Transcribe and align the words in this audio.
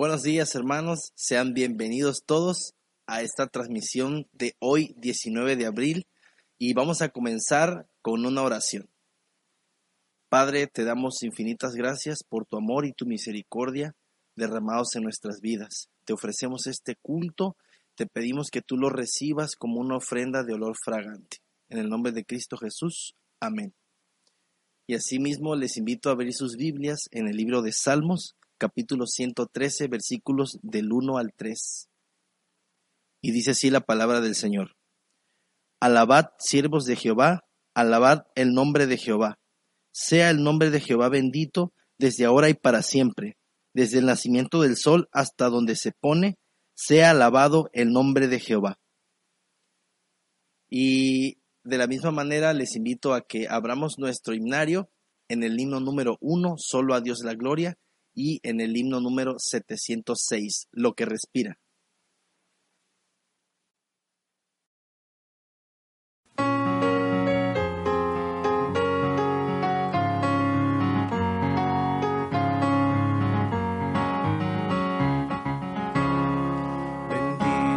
Buenos 0.00 0.22
días 0.22 0.54
hermanos, 0.54 1.12
sean 1.14 1.52
bienvenidos 1.52 2.22
todos 2.24 2.72
a 3.06 3.20
esta 3.20 3.48
transmisión 3.48 4.26
de 4.32 4.56
hoy 4.58 4.94
19 4.96 5.56
de 5.56 5.66
abril 5.66 6.06
y 6.56 6.72
vamos 6.72 7.02
a 7.02 7.10
comenzar 7.10 7.86
con 8.00 8.24
una 8.24 8.40
oración. 8.40 8.88
Padre, 10.30 10.68
te 10.68 10.84
damos 10.84 11.22
infinitas 11.22 11.74
gracias 11.74 12.24
por 12.26 12.46
tu 12.46 12.56
amor 12.56 12.86
y 12.86 12.94
tu 12.94 13.04
misericordia 13.04 13.94
derramados 14.36 14.96
en 14.96 15.02
nuestras 15.02 15.42
vidas. 15.42 15.90
Te 16.06 16.14
ofrecemos 16.14 16.66
este 16.66 16.96
culto, 16.96 17.58
te 17.94 18.06
pedimos 18.06 18.48
que 18.48 18.62
tú 18.62 18.78
lo 18.78 18.88
recibas 18.88 19.54
como 19.54 19.80
una 19.82 19.98
ofrenda 19.98 20.44
de 20.44 20.54
olor 20.54 20.76
fragante. 20.82 21.42
En 21.68 21.76
el 21.76 21.90
nombre 21.90 22.12
de 22.12 22.24
Cristo 22.24 22.56
Jesús, 22.56 23.16
amén. 23.38 23.74
Y 24.86 24.94
asimismo 24.94 25.56
les 25.56 25.76
invito 25.76 26.08
a 26.08 26.12
abrir 26.12 26.32
sus 26.32 26.56
Biblias 26.56 27.00
en 27.10 27.28
el 27.28 27.36
libro 27.36 27.60
de 27.60 27.72
Salmos, 27.72 28.34
capítulo 28.60 29.06
113, 29.06 29.88
versículos 29.88 30.58
del 30.62 30.92
1 30.92 31.16
al 31.16 31.32
3. 31.34 31.88
Y 33.22 33.32
dice 33.32 33.52
así 33.52 33.70
la 33.70 33.80
palabra 33.80 34.20
del 34.20 34.34
Señor. 34.34 34.76
Alabad, 35.80 36.26
siervos 36.38 36.84
de 36.84 36.94
Jehová, 36.94 37.48
alabad 37.74 38.26
el 38.34 38.52
nombre 38.52 38.86
de 38.86 38.98
Jehová. 38.98 39.38
Sea 39.92 40.28
el 40.28 40.42
nombre 40.42 40.70
de 40.70 40.80
Jehová 40.80 41.08
bendito 41.08 41.72
desde 41.98 42.26
ahora 42.26 42.50
y 42.50 42.54
para 42.54 42.82
siempre, 42.82 43.38
desde 43.72 43.98
el 43.98 44.06
nacimiento 44.06 44.60
del 44.60 44.76
sol 44.76 45.08
hasta 45.10 45.48
donde 45.48 45.74
se 45.74 45.92
pone, 45.92 46.38
sea 46.74 47.10
alabado 47.10 47.70
el 47.72 47.90
nombre 47.90 48.28
de 48.28 48.40
Jehová. 48.40 48.78
Y 50.68 51.38
de 51.64 51.78
la 51.78 51.86
misma 51.86 52.10
manera 52.10 52.52
les 52.52 52.76
invito 52.76 53.14
a 53.14 53.22
que 53.22 53.48
abramos 53.48 53.98
nuestro 53.98 54.34
himnario 54.34 54.90
en 55.28 55.44
el 55.44 55.58
himno 55.58 55.80
número 55.80 56.18
uno, 56.20 56.56
solo 56.58 56.94
a 56.94 57.00
Dios 57.00 57.20
la 57.24 57.34
gloria, 57.34 57.78
y 58.14 58.40
en 58.42 58.60
el 58.60 58.76
himno 58.76 59.00
número 59.00 59.36
706, 59.38 60.68
Lo 60.72 60.94
que 60.94 61.06
respira. 61.06 61.58
Bendito 77.08 77.70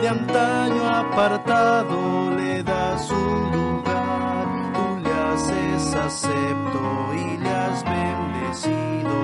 de 0.00 0.08
antaño 0.08 0.88
apartado, 0.88 2.30
le 2.36 2.62
das 2.62 3.10
un 3.10 3.52
lugar. 3.52 4.46
Tú 4.74 4.98
le 5.02 5.12
haces 5.12 5.94
acepto 5.94 7.14
y 7.14 7.38
le 7.38 7.50
has 7.50 7.84
bendecido 7.84 9.14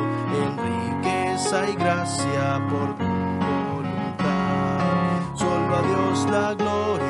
en 0.42 0.50
riqueza 0.68 1.70
y 1.70 1.74
gracia 1.76 2.60
por 2.70 2.96
tu 2.96 3.04
voluntad. 3.74 5.18
Solo 5.34 5.76
a 5.76 5.82
Dios 5.82 6.26
la 6.30 6.54
gloria, 6.54 7.03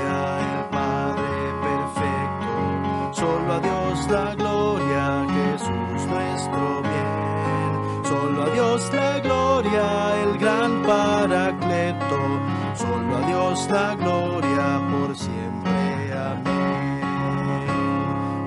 La 13.70 13.94
gloria 13.96 14.80
por 14.90 15.16
siempre. 15.16 16.12
Amén. 16.12 17.00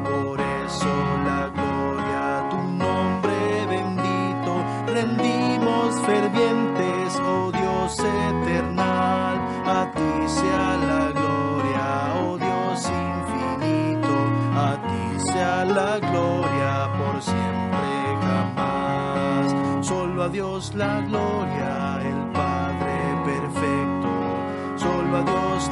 Por 0.06 0.40
eso 0.40 0.94
la 1.26 1.50
gloria 1.50 2.38
a 2.38 2.50
tu 2.50 2.58
nombre 2.58 3.66
bendito 3.68 4.52
rendimos 4.88 5.96
fervientes, 6.06 7.20
oh 7.20 7.52
Dios 7.52 8.00
eternal. 8.00 9.36
A 9.66 9.92
ti 9.96 10.28
sea 10.28 10.78
la 10.92 11.04
gloria, 11.20 11.88
oh 12.22 12.38
Dios 12.38 12.78
infinito. 12.88 14.16
A 14.56 14.78
ti 14.88 15.20
sea 15.32 15.66
la 15.66 16.00
gloria 16.00 16.74
por 17.00 17.16
siempre 17.22 17.90
jamás. 18.22 19.46
Solo 19.86 20.24
a 20.24 20.30
Dios 20.30 20.74
la 20.76 21.02
gloria, 21.02 21.67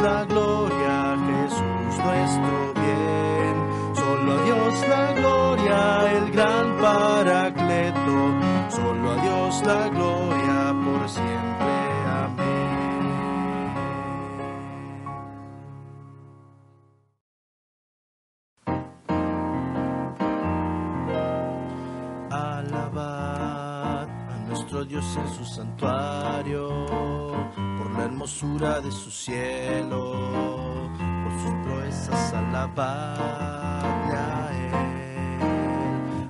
la 0.06 0.24
gloria, 0.26 1.18
Jesús 1.28 1.94
nuestro 2.06 2.74
bien. 2.84 3.56
Solo 3.96 4.34
a 4.34 4.44
Dios 4.44 4.74
la 4.94 5.06
gloria, 5.20 5.80
el 6.18 6.32
gran 6.32 6.78
Paracleto. 6.82 8.18
Solo 8.70 9.12
a 9.12 9.16
Dios 9.26 9.52
la 9.66 9.90
gloria 9.96 10.58
por 10.84 11.10
siempre. 11.10 11.74
Amén. 12.24 12.66
Alabad 22.30 24.08
a 24.34 24.38
nuestro 24.48 24.86
Dios 24.86 25.06
en 25.18 25.28
su 25.34 25.46
santuario, 25.46 26.70
la 27.98 28.06
hermosura 28.06 28.82
de 28.82 28.92
su 28.92 29.10
cielo, 29.10 30.90
por 30.98 31.32
sus 31.42 31.54
proezas 31.66 32.34
alabadle 32.34 34.18
a 34.18 34.50
Él. 34.52 35.50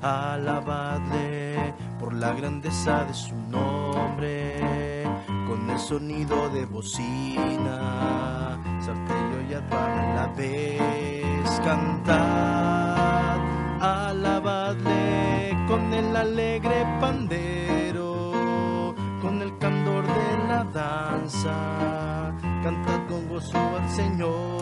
Alabadle 0.02 1.74
por 2.00 2.14
la 2.14 2.34
grandeza 2.34 3.06
de 3.06 3.14
su 3.14 3.36
nombre, 3.50 5.04
con 5.48 5.70
el 5.70 5.80
sonido 5.80 6.50
de 6.50 6.66
bocina, 6.66 8.60
salterio 8.80 9.42
y 9.50 9.54
arpa 9.54 9.86
a 9.86 10.16
la 10.16 10.28
vez, 10.28 11.62
cantad, 11.64 13.40
alabadle 13.82 15.58
con 15.68 15.94
el 15.94 16.16
alegre 16.16 16.86
pandero, 17.00 17.85
danza, 20.76 21.56
cantad 22.62 23.08
con 23.08 23.30
gozo 23.30 23.58
al 23.58 23.90
Señor. 23.90 24.62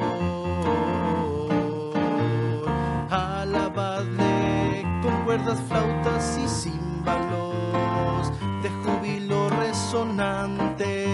Alabadle 3.09 4.85
con 5.01 5.23
cuerdas, 5.25 5.59
flautas 5.67 6.37
y 6.37 6.47
címbalos 6.47 8.31
de 8.61 8.69
júbilo 8.83 9.49
resonantes, 9.49 11.09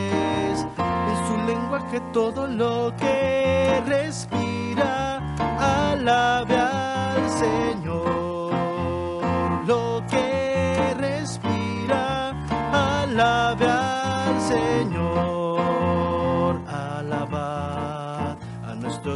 en 1.09 1.17
su 1.27 1.37
lenguaje 1.47 2.01
todo 2.11 2.45
lo 2.45 2.93
que 2.97 3.81
respira, 3.85 5.35
alabe 5.57 6.57
al 6.57 7.29
Señor. 7.29 8.18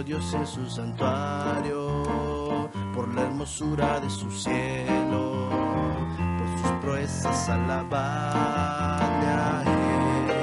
Dios 0.02 0.34
en 0.34 0.48
su 0.48 0.68
santuario, 0.70 2.04
por 2.96 3.14
la 3.14 3.24
hermosura 3.24 4.00
de 4.00 4.10
su 4.10 4.32
cielo, 4.32 5.50
por 6.38 6.48
sus 6.62 6.72
proezas 6.82 7.50
alabadle 7.50 9.28
a 9.28 9.64
Él. 9.66 10.34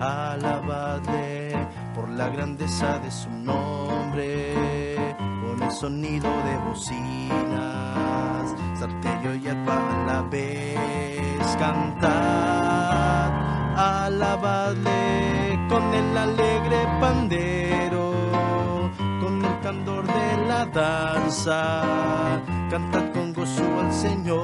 Alabadle 0.00 1.68
por 1.94 2.08
la 2.08 2.28
grandeza 2.30 2.98
de 2.98 3.10
su 3.10 3.30
nombre, 3.30 5.14
con 5.16 5.62
el 5.62 5.70
sonido 5.70 6.28
de 6.28 6.58
bocinas, 6.68 8.54
salterio 8.78 9.34
y 9.36 9.48
arpa 9.48 9.76
a 9.76 10.06
la 10.06 10.22
vez, 10.22 11.56
cantad, 11.58 13.30
alabad 13.76 14.70
alabadle 14.70 15.30
con 15.68 15.94
el 15.94 16.16
alegre 16.18 16.78
pandero, 17.00 17.89
danza, 20.66 21.82
cantad 22.70 23.12
con 23.12 23.32
gozo 23.32 23.64
al 23.80 23.92
Señor. 23.92 24.40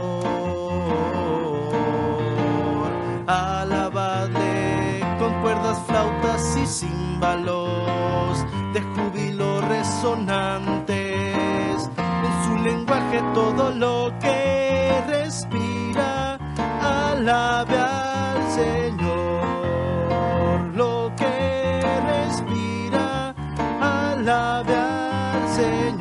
Alabadle 3.27 5.01
con 5.19 5.33
cuerdas, 5.43 5.79
flautas 5.87 6.57
y 6.57 6.67
címbalos 6.67 8.45
de 8.73 8.81
júbilo 8.83 9.61
resonantes, 9.63 10.97
en 11.97 12.45
su 12.45 12.57
lenguaje 12.63 13.23
todo 13.35 13.71
lo 13.71 14.13
que 14.21 15.03
respira, 15.09 16.39
alabe 16.83 17.79
al 17.79 18.51
Señor, 18.51 19.77
lo 20.75 21.13
que 21.17 21.81
respira, 22.13 23.35
alabe 23.81 24.75
al 24.75 25.49
Señor. 25.49 25.96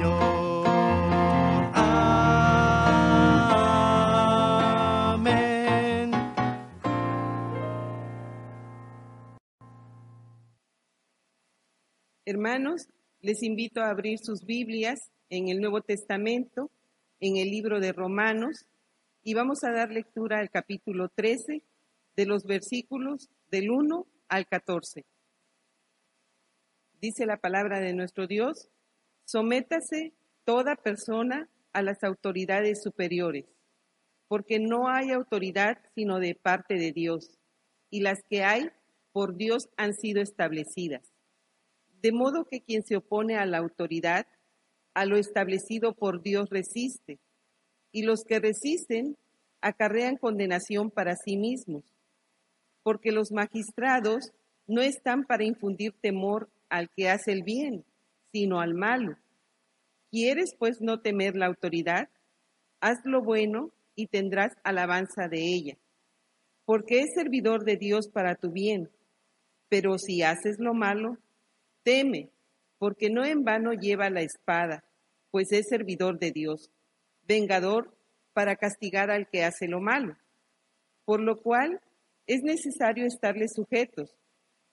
Hermanos, 12.28 12.88
les 13.22 13.44
invito 13.44 13.82
a 13.82 13.92
abrir 13.92 14.18
sus 14.18 14.46
Biblias 14.46 15.12
en 15.30 15.48
el 15.50 15.62
Nuevo 15.62 15.82
Testamento, 15.82 16.72
en 17.20 17.38
el 17.38 17.52
libro 17.52 17.80
de 17.80 17.94
Romanos, 17.94 18.66
y 19.22 19.36
vamos 19.36 19.64
a 19.64 19.72
dar 19.72 19.92
lectura 19.92 20.40
al 20.40 20.50
capítulo 20.50 21.10
13, 21.10 21.62
de 22.16 22.26
los 22.26 22.46
versículos 22.46 23.30
del 23.52 23.70
1 23.70 24.08
al 24.28 24.48
14. 24.48 25.06
Dice 27.00 27.28
la 27.28 27.38
palabra 27.38 27.80
de 27.80 27.94
nuestro 27.94 28.26
Dios, 28.26 28.70
sométase 29.26 30.14
toda 30.46 30.76
persona 30.76 31.48
a 31.74 31.84
las 31.84 32.04
autoridades 32.04 32.82
superiores, 32.82 33.46
porque 34.28 34.58
no 34.58 34.90
hay 34.90 35.12
autoridad 35.12 35.78
sino 35.94 36.20
de 36.20 36.34
parte 36.34 36.74
de 36.80 36.92
Dios, 36.92 37.38
y 37.92 38.02
las 38.02 38.24
que 38.24 38.44
hay 38.44 38.72
por 39.12 39.36
Dios 39.36 39.70
han 39.78 39.94
sido 39.94 40.24
establecidas. 40.24 41.15
De 42.06 42.12
modo 42.12 42.46
que 42.46 42.62
quien 42.62 42.84
se 42.84 42.98
opone 42.98 43.36
a 43.36 43.48
la 43.48 43.58
autoridad, 43.58 44.28
a 44.94 45.06
lo 45.06 45.18
establecido 45.18 45.96
por 45.96 46.22
Dios 46.22 46.52
resiste, 46.52 47.18
y 47.92 48.04
los 48.04 48.24
que 48.24 48.38
resisten 48.38 49.18
acarrean 49.60 50.18
condenación 50.18 50.92
para 50.92 51.16
sí 51.16 51.36
mismos, 51.36 51.84
porque 52.84 53.12
los 53.12 53.32
magistrados 53.32 54.34
no 54.68 54.84
están 54.84 55.24
para 55.24 55.46
infundir 55.46 55.94
temor 56.00 56.48
al 56.70 56.92
que 56.92 57.10
hace 57.10 57.32
el 57.32 57.42
bien, 57.42 57.84
sino 58.32 58.60
al 58.60 58.76
malo. 58.76 59.18
¿Quieres 60.12 60.54
pues 60.60 60.82
no 60.82 61.02
temer 61.02 61.36
la 61.36 61.48
autoridad? 61.48 62.10
Haz 62.82 63.00
lo 63.04 63.24
bueno 63.24 63.72
y 63.96 64.06
tendrás 64.06 64.54
alabanza 64.64 65.28
de 65.28 65.40
ella, 65.40 65.78
porque 66.66 67.00
es 67.00 67.16
servidor 67.16 67.64
de 67.64 67.78
Dios 67.78 68.10
para 68.10 68.36
tu 68.36 68.52
bien. 68.52 68.92
Pero 69.70 69.98
si 69.98 70.22
haces 70.22 70.60
lo 70.60 70.76
malo, 70.76 71.18
teme, 71.86 72.32
porque 72.80 73.10
no 73.10 73.24
en 73.24 73.44
vano 73.44 73.72
lleva 73.74 74.10
la 74.10 74.22
espada, 74.22 74.84
pues 75.32 75.52
es 75.52 75.68
servidor 75.70 76.20
de 76.20 76.32
Dios, 76.32 76.72
vengador 77.28 77.96
para 78.34 78.56
castigar 78.56 79.12
al 79.12 79.30
que 79.30 79.44
hace 79.44 79.68
lo 79.68 79.80
malo. 79.80 80.18
Por 81.06 81.22
lo 81.22 81.42
cual 81.42 81.80
es 82.26 82.42
necesario 82.42 83.06
estarles 83.06 83.54
sujetos, 83.54 84.18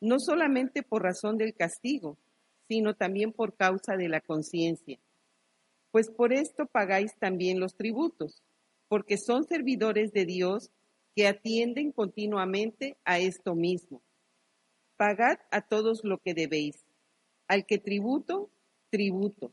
no 0.01 0.17
solamente 0.19 0.83
por 0.83 1.03
razón 1.03 1.37
del 1.37 1.55
castigo, 1.55 2.17
sino 2.67 2.95
también 2.95 3.33
por 3.33 3.55
causa 3.55 3.97
de 3.97 4.09
la 4.09 4.21
conciencia. 4.21 4.99
Pues 5.91 6.11
por 6.11 6.33
esto 6.33 6.65
pagáis 6.65 7.13
también 7.19 7.61
los 7.61 7.75
tributos, 7.77 8.43
porque 8.89 9.19
son 9.19 9.45
servidores 9.45 10.13
de 10.13 10.25
Dios 10.25 10.71
que 11.15 11.27
atienden 11.27 11.93
continuamente 11.93 12.97
a 13.05 13.19
esto 13.19 13.55
mismo. 13.55 14.01
Pagad 14.97 15.39
a 15.51 15.61
todos 15.61 16.01
lo 16.05 16.19
que 16.19 16.33
debéis. 16.33 16.82
Al 17.53 17.67
que 17.67 17.77
tributo, 17.77 18.49
tributo. 18.89 19.53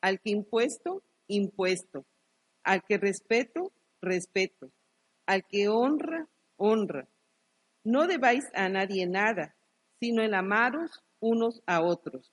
Al 0.00 0.20
que 0.20 0.30
impuesto, 0.30 1.02
impuesto. 1.26 2.04
Al 2.62 2.84
que 2.84 2.98
respeto, 2.98 3.72
respeto. 4.00 4.70
Al 5.26 5.44
que 5.48 5.68
honra, 5.68 6.28
honra. 6.56 7.08
No 7.82 8.06
debáis 8.06 8.44
a 8.54 8.68
nadie 8.68 9.08
nada, 9.08 9.56
sino 9.98 10.22
el 10.22 10.34
amaros 10.34 11.02
unos 11.18 11.64
a 11.66 11.82
otros. 11.82 12.32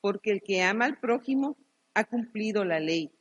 Porque 0.00 0.32
el 0.32 0.42
que 0.42 0.62
ama 0.62 0.86
al 0.86 0.98
prójimo 0.98 1.56
ha 1.94 2.02
cumplido 2.02 2.64
la 2.64 2.80
ley. 2.80 3.12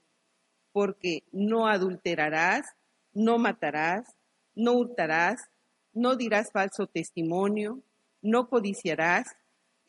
Porque 0.71 1.21
no 1.31 1.67
adulterarás, 1.67 2.65
no 3.13 3.37
matarás, 3.37 4.17
no 4.55 4.73
hurtarás, 4.73 5.51
no 5.93 6.15
dirás 6.15 6.51
falso 6.51 6.87
testimonio, 6.87 7.83
no 8.23 8.49
codiciarás, 8.49 9.35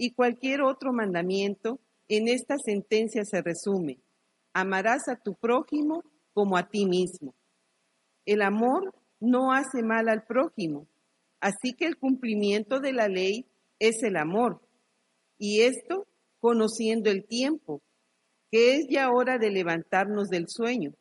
y 0.03 0.15
cualquier 0.15 0.63
otro 0.63 0.93
mandamiento 0.93 1.79
en 2.09 2.27
esta 2.27 2.57
sentencia 2.59 3.25
se 3.25 3.41
resume. 3.41 4.01
Amarás 4.53 5.07
a 5.07 5.15
tu 5.15 5.37
prójimo 5.37 6.03
como 6.33 6.57
a 6.57 6.69
ti 6.69 6.87
mismo. 6.87 7.37
El 8.27 8.43
amor 8.43 8.97
no 9.21 9.53
hace 9.53 9.85
mal 9.85 10.09
al 10.09 10.25
prójimo, 10.25 10.89
así 11.39 11.75
que 11.75 11.87
el 11.87 11.99
cumplimiento 11.99 12.81
de 12.81 12.93
la 12.93 13.07
ley 13.07 13.47
es 13.79 14.03
el 14.03 14.17
amor. 14.17 14.61
Y 15.39 15.61
esto 15.61 16.09
conociendo 16.41 17.09
el 17.09 17.25
tiempo, 17.25 17.81
que 18.51 18.75
es 18.75 18.89
ya 18.91 19.09
hora 19.09 19.39
de 19.39 19.53
levantarnos 19.53 20.31
del 20.31 20.49
sueño, 20.49 20.95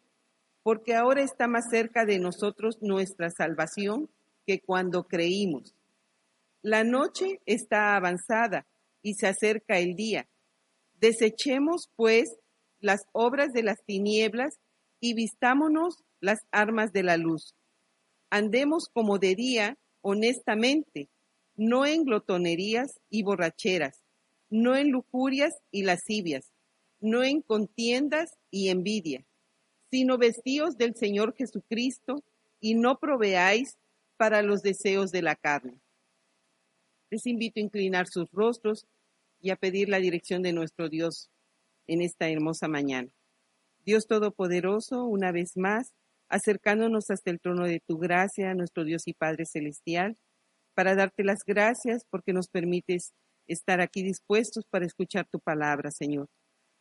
porque 0.62 0.94
ahora 0.94 1.24
está 1.24 1.48
más 1.48 1.72
cerca 1.72 2.06
de 2.06 2.20
nosotros 2.20 2.78
nuestra 2.82 3.32
salvación 3.32 4.12
que 4.46 4.60
cuando 4.60 5.08
creímos. 5.08 5.74
La 6.62 6.84
noche 6.84 7.42
está 7.48 7.96
avanzada 7.96 8.68
y 9.02 9.16
se 9.16 9.28
acerca 9.28 9.80
el 9.80 9.96
día. 9.96 10.28
Desechemos, 11.00 11.90
pues, 11.96 12.36
las 12.80 13.06
obras 13.12 13.54
de 13.54 13.64
las 13.64 13.84
tinieblas 13.86 14.60
y 15.00 15.14
vistámonos 15.14 16.04
las 16.20 16.40
armas 16.52 16.94
de 16.94 17.04
la 17.04 17.18
luz. 17.18 17.56
Andemos 18.30 18.88
como 18.94 19.18
de 19.18 19.36
día, 19.36 19.78
honestamente, 20.02 21.10
no 21.56 21.86
en 21.86 22.06
glotonerías 22.06 23.00
y 23.10 23.24
borracheras, 23.24 24.02
no 24.50 24.76
en 24.76 24.92
lujurias 24.92 25.54
y 25.72 25.84
lascivias, 25.84 26.52
no 27.00 27.24
en 27.24 27.42
contiendas 27.42 28.32
y 28.50 28.70
envidia, 28.70 29.26
sino 29.90 30.18
vestíos 30.18 30.78
del 30.78 30.96
Señor 30.96 31.36
Jesucristo 31.36 32.24
y 32.60 32.76
no 32.76 33.00
proveáis 33.00 33.78
para 34.18 34.44
los 34.44 34.62
deseos 34.62 35.12
de 35.12 35.24
la 35.24 35.36
carne. 35.36 35.81
Les 37.12 37.28
invito 37.28 37.60
a 37.60 37.64
inclinar 37.64 38.08
sus 38.08 38.32
rostros 38.32 38.88
y 39.42 39.50
a 39.50 39.58
pedir 39.58 39.90
la 39.90 40.00
dirección 40.00 40.42
de 40.42 40.54
nuestro 40.54 40.88
Dios 40.88 41.30
en 41.86 42.02
esta 42.02 42.30
hermosa 42.30 42.70
mañana. 42.70 43.10
Dios 43.84 44.08
Todopoderoso, 44.08 45.04
una 45.04 45.34
vez 45.34 45.58
más, 45.58 45.94
acercándonos 46.30 47.12
hasta 47.12 47.30
el 47.30 47.42
trono 47.42 47.66
de 47.66 47.82
tu 47.86 47.98
gracia, 47.98 48.54
nuestro 48.54 48.86
Dios 48.86 49.08
y 49.08 49.14
Padre 49.14 49.46
Celestial, 49.46 50.16
para 50.74 50.96
darte 50.96 51.26
las 51.26 51.44
gracias 51.46 52.06
porque 52.10 52.32
nos 52.32 52.48
permites 52.48 53.12
estar 53.46 53.82
aquí 53.82 54.04
dispuestos 54.04 54.64
para 54.70 54.86
escuchar 54.86 55.28
tu 55.30 55.42
palabra, 55.42 55.92
Señor. 55.92 56.30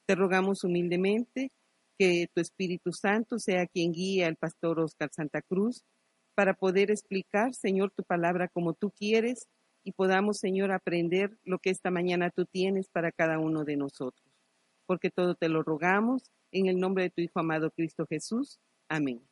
Te 0.06 0.14
rogamos 0.14 0.62
humildemente 0.62 1.50
que 1.98 2.28
tu 2.32 2.40
Espíritu 2.40 2.92
Santo 2.92 3.40
sea 3.40 3.66
quien 3.66 3.90
guíe 3.90 4.24
al 4.24 4.36
pastor 4.36 4.78
Oscar 4.78 5.10
Santa 5.12 5.42
Cruz 5.42 5.82
para 6.36 6.54
poder 6.54 6.92
explicar, 6.92 7.52
Señor, 7.52 7.90
tu 7.90 8.04
palabra 8.04 8.46
como 8.46 8.74
tú 8.74 8.92
quieres 8.92 9.48
y 9.84 9.92
podamos, 9.92 10.38
Señor, 10.38 10.72
aprender 10.72 11.38
lo 11.44 11.58
que 11.58 11.70
esta 11.70 11.90
mañana 11.90 12.30
tú 12.30 12.44
tienes 12.44 12.88
para 12.88 13.12
cada 13.12 13.38
uno 13.38 13.64
de 13.64 13.76
nosotros. 13.76 14.26
Porque 14.86 15.10
todo 15.10 15.34
te 15.34 15.48
lo 15.48 15.62
rogamos 15.62 16.30
en 16.52 16.66
el 16.66 16.78
nombre 16.78 17.04
de 17.04 17.10
tu 17.10 17.20
Hijo 17.20 17.40
amado 17.40 17.70
Cristo 17.70 18.06
Jesús. 18.08 18.58
Amén. 18.88 19.22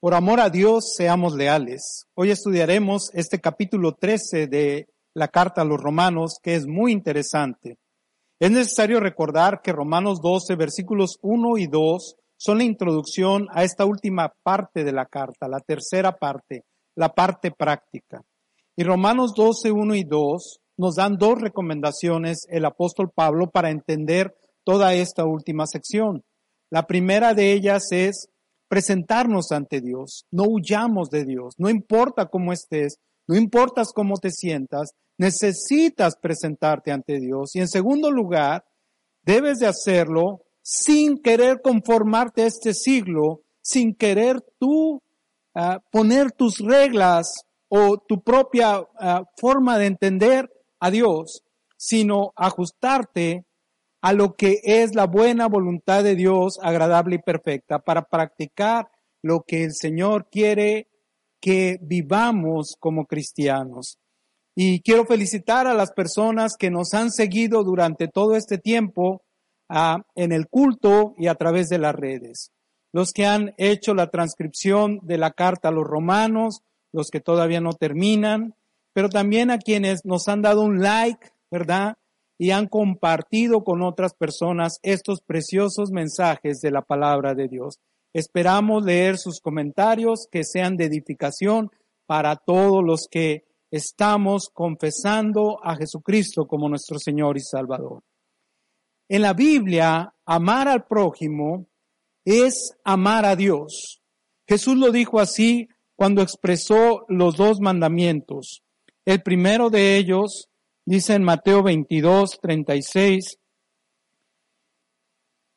Por 0.00 0.14
amor 0.14 0.40
a 0.40 0.50
Dios, 0.50 0.94
seamos 0.94 1.34
leales. 1.34 2.06
Hoy 2.14 2.30
estudiaremos 2.30 3.10
este 3.14 3.40
capítulo 3.40 3.94
13 3.94 4.46
de 4.48 4.88
la 5.14 5.28
carta 5.28 5.62
a 5.62 5.64
los 5.64 5.80
romanos, 5.80 6.38
que 6.42 6.54
es 6.54 6.66
muy 6.66 6.92
interesante. 6.92 7.78
Es 8.38 8.50
necesario 8.50 9.00
recordar 9.00 9.62
que 9.62 9.72
Romanos 9.72 10.20
12, 10.20 10.56
versículos 10.56 11.18
1 11.22 11.56
y 11.56 11.66
2 11.68 12.16
son 12.44 12.58
la 12.58 12.64
introducción 12.64 13.46
a 13.52 13.64
esta 13.64 13.86
última 13.86 14.30
parte 14.42 14.84
de 14.84 14.92
la 14.92 15.06
carta, 15.06 15.48
la 15.48 15.60
tercera 15.60 16.12
parte, 16.12 16.64
la 16.94 17.08
parte 17.08 17.50
práctica. 17.50 18.22
Y 18.76 18.84
Romanos 18.84 19.32
12, 19.34 19.72
1 19.72 19.94
y 19.94 20.04
2 20.04 20.60
nos 20.76 20.96
dan 20.96 21.16
dos 21.16 21.40
recomendaciones 21.40 22.46
el 22.50 22.66
apóstol 22.66 23.10
Pablo 23.14 23.48
para 23.50 23.70
entender 23.70 24.36
toda 24.62 24.92
esta 24.92 25.24
última 25.24 25.66
sección. 25.66 26.22
La 26.68 26.86
primera 26.86 27.32
de 27.32 27.52
ellas 27.52 27.84
es 27.92 28.28
presentarnos 28.68 29.50
ante 29.50 29.80
Dios. 29.80 30.26
No 30.30 30.44
huyamos 30.44 31.08
de 31.08 31.24
Dios. 31.24 31.54
No 31.56 31.70
importa 31.70 32.26
cómo 32.26 32.52
estés, 32.52 32.98
no 33.26 33.36
importa 33.36 33.84
cómo 33.94 34.16
te 34.18 34.30
sientas, 34.30 34.90
necesitas 35.16 36.16
presentarte 36.20 36.92
ante 36.92 37.20
Dios. 37.20 37.56
Y 37.56 37.60
en 37.60 37.68
segundo 37.68 38.10
lugar, 38.10 38.66
debes 39.22 39.60
de 39.60 39.66
hacerlo 39.66 40.43
sin 40.66 41.18
querer 41.18 41.60
conformarte 41.60 42.46
este 42.46 42.72
siglo, 42.72 43.42
sin 43.60 43.94
querer 43.94 44.40
tú 44.58 45.02
ah, 45.54 45.80
poner 45.92 46.32
tus 46.32 46.58
reglas 46.58 47.44
o 47.68 47.98
tu 47.98 48.22
propia 48.22 48.82
ah, 48.98 49.24
forma 49.36 49.78
de 49.78 49.86
entender 49.86 50.50
a 50.80 50.90
Dios, 50.90 51.44
sino 51.76 52.32
ajustarte 52.34 53.44
a 54.00 54.14
lo 54.14 54.36
que 54.36 54.60
es 54.64 54.94
la 54.94 55.06
buena 55.06 55.48
voluntad 55.48 56.02
de 56.02 56.14
Dios, 56.14 56.58
agradable 56.62 57.16
y 57.16 57.22
perfecta, 57.22 57.78
para 57.78 58.02
practicar 58.02 58.88
lo 59.22 59.42
que 59.46 59.64
el 59.64 59.74
Señor 59.74 60.28
quiere 60.30 60.88
que 61.40 61.78
vivamos 61.82 62.76
como 62.80 63.04
cristianos. 63.04 63.98
Y 64.54 64.80
quiero 64.80 65.04
felicitar 65.04 65.66
a 65.66 65.74
las 65.74 65.92
personas 65.92 66.56
que 66.58 66.70
nos 66.70 66.94
han 66.94 67.10
seguido 67.10 67.64
durante 67.64 68.08
todo 68.08 68.34
este 68.34 68.56
tiempo 68.56 69.24
en 69.68 70.32
el 70.32 70.48
culto 70.48 71.14
y 71.18 71.26
a 71.26 71.34
través 71.34 71.68
de 71.68 71.78
las 71.78 71.94
redes. 71.94 72.50
Los 72.92 73.12
que 73.12 73.26
han 73.26 73.54
hecho 73.56 73.94
la 73.94 74.10
transcripción 74.10 75.00
de 75.02 75.18
la 75.18 75.32
carta 75.32 75.68
a 75.68 75.72
los 75.72 75.84
romanos, 75.84 76.60
los 76.92 77.08
que 77.10 77.20
todavía 77.20 77.60
no 77.60 77.72
terminan, 77.72 78.54
pero 78.92 79.08
también 79.08 79.50
a 79.50 79.58
quienes 79.58 80.04
nos 80.04 80.28
han 80.28 80.42
dado 80.42 80.62
un 80.62 80.80
like, 80.80 81.30
¿verdad? 81.50 81.96
Y 82.38 82.52
han 82.52 82.68
compartido 82.68 83.64
con 83.64 83.82
otras 83.82 84.14
personas 84.14 84.78
estos 84.82 85.20
preciosos 85.20 85.90
mensajes 85.90 86.60
de 86.60 86.70
la 86.70 86.82
palabra 86.82 87.34
de 87.34 87.48
Dios. 87.48 87.80
Esperamos 88.12 88.84
leer 88.84 89.18
sus 89.18 89.40
comentarios 89.40 90.28
que 90.30 90.44
sean 90.44 90.76
de 90.76 90.84
edificación 90.84 91.70
para 92.06 92.36
todos 92.36 92.84
los 92.84 93.08
que 93.10 93.44
estamos 93.72 94.50
confesando 94.52 95.58
a 95.64 95.74
Jesucristo 95.74 96.46
como 96.46 96.68
nuestro 96.68 97.00
Señor 97.00 97.36
y 97.36 97.40
Salvador. 97.40 98.04
En 99.14 99.22
la 99.22 99.32
Biblia, 99.32 100.12
amar 100.26 100.66
al 100.66 100.86
prójimo 100.86 101.68
es 102.24 102.76
amar 102.82 103.24
a 103.24 103.36
Dios. 103.36 104.02
Jesús 104.44 104.76
lo 104.76 104.90
dijo 104.90 105.20
así 105.20 105.68
cuando 105.94 106.20
expresó 106.20 107.04
los 107.06 107.36
dos 107.36 107.60
mandamientos. 107.60 108.64
El 109.04 109.22
primero 109.22 109.70
de 109.70 109.98
ellos 109.98 110.48
dice 110.84 111.14
en 111.14 111.22
Mateo 111.22 111.62
22, 111.62 112.40
36, 112.42 113.38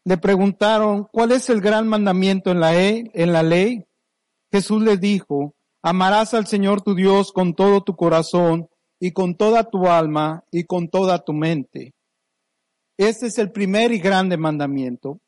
le 0.05 0.17
preguntaron, 0.19 1.07
¿cuál 1.11 1.31
es 1.31 1.49
el 1.49 1.59
gran 1.59 1.87
mandamiento 1.87 2.51
en 2.51 2.59
la, 2.59 2.79
en 2.79 3.33
la 3.33 3.41
ley? 3.41 3.85
Jesús 4.51 4.83
le 4.83 4.97
dijo, 4.97 5.55
Amarás 5.81 6.35
al 6.35 6.45
Señor 6.45 6.83
tu 6.83 6.93
Dios 6.93 7.31
con 7.31 7.55
todo 7.55 7.81
tu 7.81 7.95
corazón 7.95 8.69
y 8.99 9.13
con 9.13 9.33
toda 9.33 9.63
tu 9.63 9.87
alma 9.87 10.43
y 10.51 10.65
con 10.65 10.89
toda 10.89 11.25
tu 11.25 11.33
mente. 11.33 11.95
Este 12.97 13.27
es 13.27 13.37
el 13.37 13.51
primer 13.51 13.91
y 13.91 13.99
grande 13.99 14.37
mandamiento. 14.37 15.19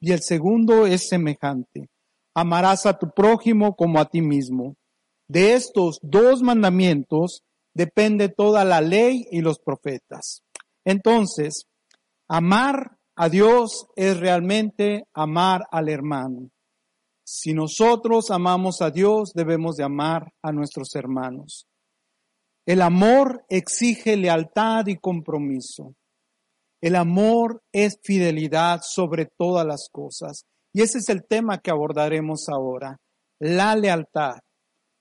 Y 0.00 0.12
el 0.12 0.22
segundo 0.22 0.86
es 0.86 1.08
semejante. 1.08 1.88
Amarás 2.34 2.86
a 2.86 2.98
tu 2.98 3.10
prójimo 3.10 3.74
como 3.74 4.00
a 4.00 4.08
ti 4.08 4.22
mismo. 4.22 4.76
De 5.28 5.54
estos 5.54 5.98
dos 6.02 6.42
mandamientos 6.42 7.42
depende 7.74 8.28
toda 8.28 8.64
la 8.64 8.80
ley 8.80 9.26
y 9.30 9.40
los 9.40 9.58
profetas. 9.58 10.42
Entonces, 10.84 11.64
amar 12.28 12.96
a 13.14 13.28
Dios 13.28 13.88
es 13.96 14.18
realmente 14.18 15.04
amar 15.12 15.66
al 15.70 15.88
hermano. 15.88 16.50
Si 17.26 17.52
nosotros 17.52 18.30
amamos 18.30 18.80
a 18.80 18.90
Dios, 18.90 19.32
debemos 19.34 19.76
de 19.76 19.84
amar 19.84 20.32
a 20.42 20.50
nuestros 20.50 20.94
hermanos. 20.94 21.66
El 22.64 22.80
amor 22.80 23.44
exige 23.48 24.16
lealtad 24.16 24.86
y 24.86 24.96
compromiso. 24.96 25.94
El 26.80 26.96
amor 26.96 27.62
es 27.72 27.98
fidelidad 28.02 28.80
sobre 28.82 29.26
todas 29.26 29.66
las 29.66 29.88
cosas. 29.90 30.44
Y 30.72 30.82
ese 30.82 30.98
es 30.98 31.08
el 31.08 31.24
tema 31.26 31.58
que 31.58 31.70
abordaremos 31.70 32.48
ahora, 32.48 33.00
la 33.38 33.74
lealtad. 33.74 34.36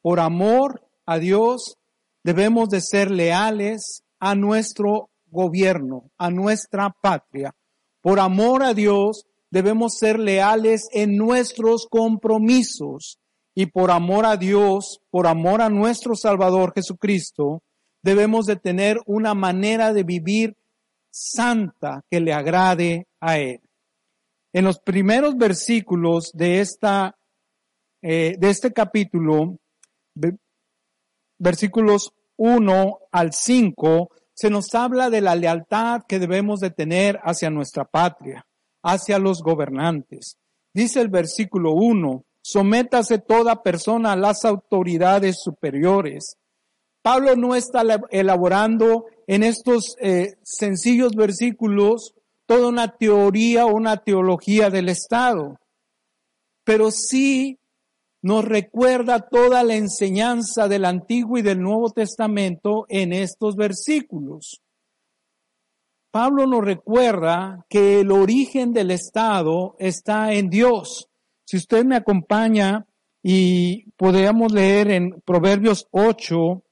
Por 0.02 0.20
amor 0.20 0.88
a 1.06 1.20
Dios 1.20 1.78
debemos 2.24 2.70
de 2.70 2.82
ser 2.82 3.12
leales 3.12 4.04
a 4.20 4.36
nuestro 4.36 5.10
gobierno, 5.28 6.10
a 6.18 6.32
nuestra 6.32 6.96
patria. 7.02 7.54
Por 8.02 8.20
amor 8.20 8.64
a 8.64 8.74
Dios 8.74 9.26
debemos 9.52 9.98
ser 9.98 10.20
leales 10.20 10.88
en 10.92 11.18
nuestros 11.18 11.88
compromisos 11.90 13.20
y 13.54 13.68
por 13.68 13.92
amor 13.92 14.26
a 14.26 14.38
Dios, 14.38 15.02
por 15.10 15.28
amor 15.28 15.62
a 15.62 15.70
nuestro 15.70 16.16
Salvador 16.16 16.74
Jesucristo, 16.76 17.64
debemos 18.04 18.46
de 18.46 18.56
tener 18.56 18.98
una 19.06 19.34
manera 19.34 19.94
de 19.94 20.04
vivir 20.04 20.56
santa 21.12 22.04
que 22.10 22.20
le 22.20 22.34
agrade 22.34 23.08
a 23.20 23.38
Él. 23.38 23.62
En 24.54 24.66
los 24.66 24.80
primeros 24.80 25.38
versículos 25.38 26.32
de 26.34 26.62
esta, 26.62 27.18
eh, 28.02 28.36
de 28.38 28.50
este 28.50 28.74
capítulo, 28.74 29.58
versículos 31.38 32.14
1 32.38 33.00
al 33.12 33.34
5, 33.34 34.10
se 34.34 34.50
nos 34.50 34.74
habla 34.76 35.10
de 35.10 35.22
la 35.22 35.36
lealtad 35.36 36.02
que 36.08 36.20
debemos 36.20 36.60
de 36.60 36.70
tener 36.70 37.20
hacia 37.24 37.50
nuestra 37.50 37.86
patria 37.86 38.48
hacia 38.88 39.20
los 39.20 39.42
gobernantes. 39.42 40.38
Dice 40.74 41.02
el 41.02 41.10
versículo 41.10 41.74
1, 41.74 42.24
sométase 42.42 43.20
toda 43.20 43.62
persona 43.62 44.14
a 44.14 44.16
las 44.16 44.46
autoridades 44.46 45.42
superiores. 45.42 46.38
Pablo 47.02 47.36
no 47.36 47.56
está 47.56 47.84
elaborando 48.10 49.06
en 49.28 49.44
estos 49.44 49.96
eh, 50.00 50.36
sencillos 50.44 51.14
versículos 51.14 52.16
toda 52.48 52.70
una 52.70 52.96
teoría 52.98 53.66
una 53.66 53.98
teología 53.98 54.70
del 54.70 54.90
Estado, 54.90 55.60
pero 56.64 56.92
sí 56.92 57.60
nos 58.22 58.44
recuerda 58.44 59.28
toda 59.30 59.64
la 59.64 59.76
enseñanza 59.76 60.68
del 60.68 60.86
Antiguo 60.86 61.38
y 61.38 61.42
del 61.42 61.62
Nuevo 61.62 61.92
Testamento 61.92 62.86
en 62.90 63.14
estos 63.14 63.56
versículos. 63.56 64.62
Pablo 66.10 66.48
nos 66.48 66.64
recuerda 66.64 67.66
que 67.70 68.00
el 68.00 68.12
origen 68.12 68.74
del 68.74 68.92
Estado 68.92 69.76
está 69.78 70.34
en 70.34 70.50
Dios. 70.50 71.10
Si 71.46 71.58
usted 71.58 71.86
me 71.86 71.96
acompaña 71.96 72.86
y 73.22 73.92
podríamos 73.92 74.52
leer 74.52 74.90
en 74.92 75.22
Proverbios 75.22 75.88
8, 75.92 76.64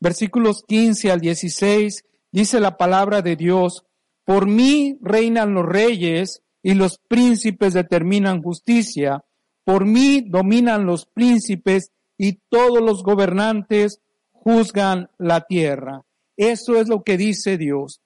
versículos 0.00 0.64
15 0.66 1.10
al 1.10 1.20
16, 1.20 2.04
dice 2.32 2.60
la 2.60 2.76
palabra 2.76 3.22
de 3.22 3.36
Dios, 3.36 3.84
por 4.24 4.46
mí 4.46 4.98
reinan 5.00 5.54
los 5.54 5.66
reyes 5.66 6.42
y 6.62 6.74
los 6.74 6.98
príncipes 7.08 7.74
determinan 7.74 8.42
justicia, 8.42 9.24
por 9.64 9.84
mí 9.84 10.22
dominan 10.26 10.86
los 10.86 11.06
príncipes 11.06 11.92
y 12.18 12.40
todos 12.48 12.82
los 12.82 13.02
gobernantes 13.02 14.00
juzgan 14.32 15.10
la 15.18 15.42
tierra. 15.42 16.02
Eso 16.36 16.76
es 16.80 16.88
lo 16.88 17.02
que 17.02 17.16
dice 17.16 17.58
Dios. 17.58 18.00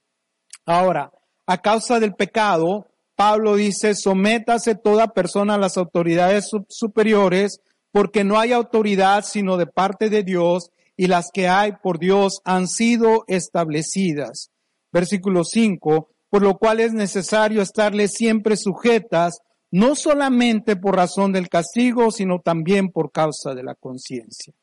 Ahora, 0.67 1.13
a 1.47 1.59
causa 1.59 2.01
del 2.01 2.15
pecado, 2.15 2.89
Pablo 3.17 3.55
dice, 3.55 3.95
sométase 3.95 4.75
toda 4.75 5.15
persona 5.15 5.55
a 5.55 5.59
las 5.59 5.77
autoridades 5.77 6.51
superiores, 6.69 7.61
porque 7.93 8.25
no 8.25 8.39
hay 8.41 8.53
autoridad 8.53 9.25
sino 9.25 9.57
de 9.57 9.67
parte 9.67 10.11
de 10.11 10.25
Dios, 10.25 10.71
y 10.97 11.07
las 11.07 11.31
que 11.33 11.49
hay 11.49 11.73
por 11.83 11.99
Dios 11.99 12.41
han 12.45 12.69
sido 12.69 13.25
establecidas. 13.27 14.51
Versículo 14.93 15.45
5, 15.45 16.09
por 16.31 16.43
lo 16.43 16.57
cual 16.59 16.81
es 16.81 16.93
necesario 16.93 17.63
estarle 17.63 18.09
siempre 18.09 18.57
sujetas, 18.57 19.41
no 19.71 19.97
solamente 19.97 20.77
por 20.77 20.97
razón 20.97 21.33
del 21.33 21.49
castigo, 21.49 22.11
sino 22.11 22.41
también 22.41 22.91
por 22.91 23.11
causa 23.11 23.55
de 23.55 23.65
la 23.65 23.75
conciencia. 23.75 24.55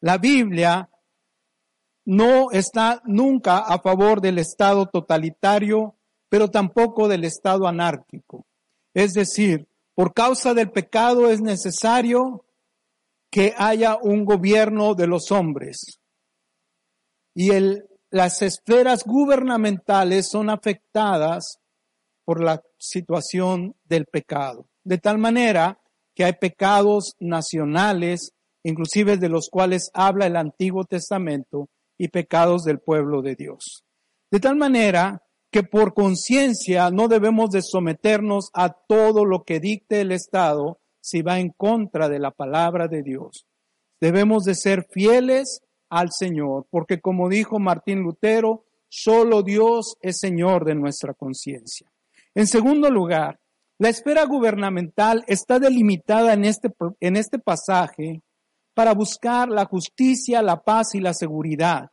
La 0.00 0.18
Biblia 0.18 0.90
no 2.04 2.50
está 2.52 3.02
nunca 3.06 3.58
a 3.58 3.78
favor 3.78 4.20
del 4.20 4.38
Estado 4.38 4.86
totalitario, 4.86 5.96
pero 6.28 6.50
tampoco 6.50 7.08
del 7.08 7.24
Estado 7.24 7.66
anárquico. 7.66 8.46
Es 8.92 9.14
decir, 9.14 9.66
por 9.94 10.12
causa 10.12 10.54
del 10.54 10.70
pecado 10.70 11.30
es 11.30 11.40
necesario 11.40 12.43
que 13.34 13.52
haya 13.56 13.98
un 14.00 14.24
gobierno 14.24 14.94
de 14.94 15.08
los 15.08 15.32
hombres. 15.32 15.98
Y 17.34 17.50
el, 17.50 17.82
las 18.08 18.42
esferas 18.42 19.02
gubernamentales 19.04 20.28
son 20.28 20.50
afectadas 20.50 21.58
por 22.24 22.40
la 22.40 22.62
situación 22.78 23.74
del 23.82 24.06
pecado. 24.06 24.68
De 24.84 24.98
tal 24.98 25.18
manera 25.18 25.80
que 26.14 26.24
hay 26.24 26.34
pecados 26.34 27.16
nacionales, 27.18 28.34
inclusive 28.62 29.16
de 29.16 29.28
los 29.28 29.48
cuales 29.50 29.90
habla 29.94 30.28
el 30.28 30.36
Antiguo 30.36 30.84
Testamento, 30.84 31.68
y 31.98 32.10
pecados 32.10 32.62
del 32.62 32.78
pueblo 32.78 33.20
de 33.20 33.34
Dios. 33.34 33.84
De 34.30 34.38
tal 34.38 34.54
manera 34.54 35.24
que 35.50 35.64
por 35.64 35.92
conciencia 35.92 36.92
no 36.92 37.08
debemos 37.08 37.50
de 37.50 37.62
someternos 37.62 38.50
a 38.52 38.68
todo 38.68 39.24
lo 39.24 39.42
que 39.42 39.58
dicte 39.58 40.02
el 40.02 40.12
Estado, 40.12 40.78
si 41.04 41.20
va 41.20 41.38
en 41.38 41.50
contra 41.50 42.08
de 42.08 42.18
la 42.18 42.30
palabra 42.30 42.88
de 42.88 43.02
Dios. 43.02 43.46
Debemos 44.00 44.44
de 44.44 44.54
ser 44.54 44.86
fieles 44.90 45.60
al 45.90 46.10
Señor, 46.10 46.66
porque 46.70 47.02
como 47.02 47.28
dijo 47.28 47.58
Martín 47.58 48.00
Lutero, 48.00 48.64
solo 48.88 49.42
Dios 49.42 49.96
es 50.00 50.18
Señor 50.18 50.64
de 50.64 50.74
nuestra 50.74 51.12
conciencia. 51.12 51.92
En 52.34 52.46
segundo 52.46 52.90
lugar, 52.90 53.38
la 53.78 53.90
esfera 53.90 54.24
gubernamental 54.24 55.24
está 55.26 55.58
delimitada 55.58 56.32
en 56.32 56.46
este, 56.46 56.70
en 57.00 57.16
este 57.16 57.38
pasaje 57.38 58.22
para 58.72 58.94
buscar 58.94 59.50
la 59.50 59.66
justicia, 59.66 60.40
la 60.40 60.62
paz 60.62 60.94
y 60.94 61.00
la 61.00 61.12
seguridad, 61.12 61.90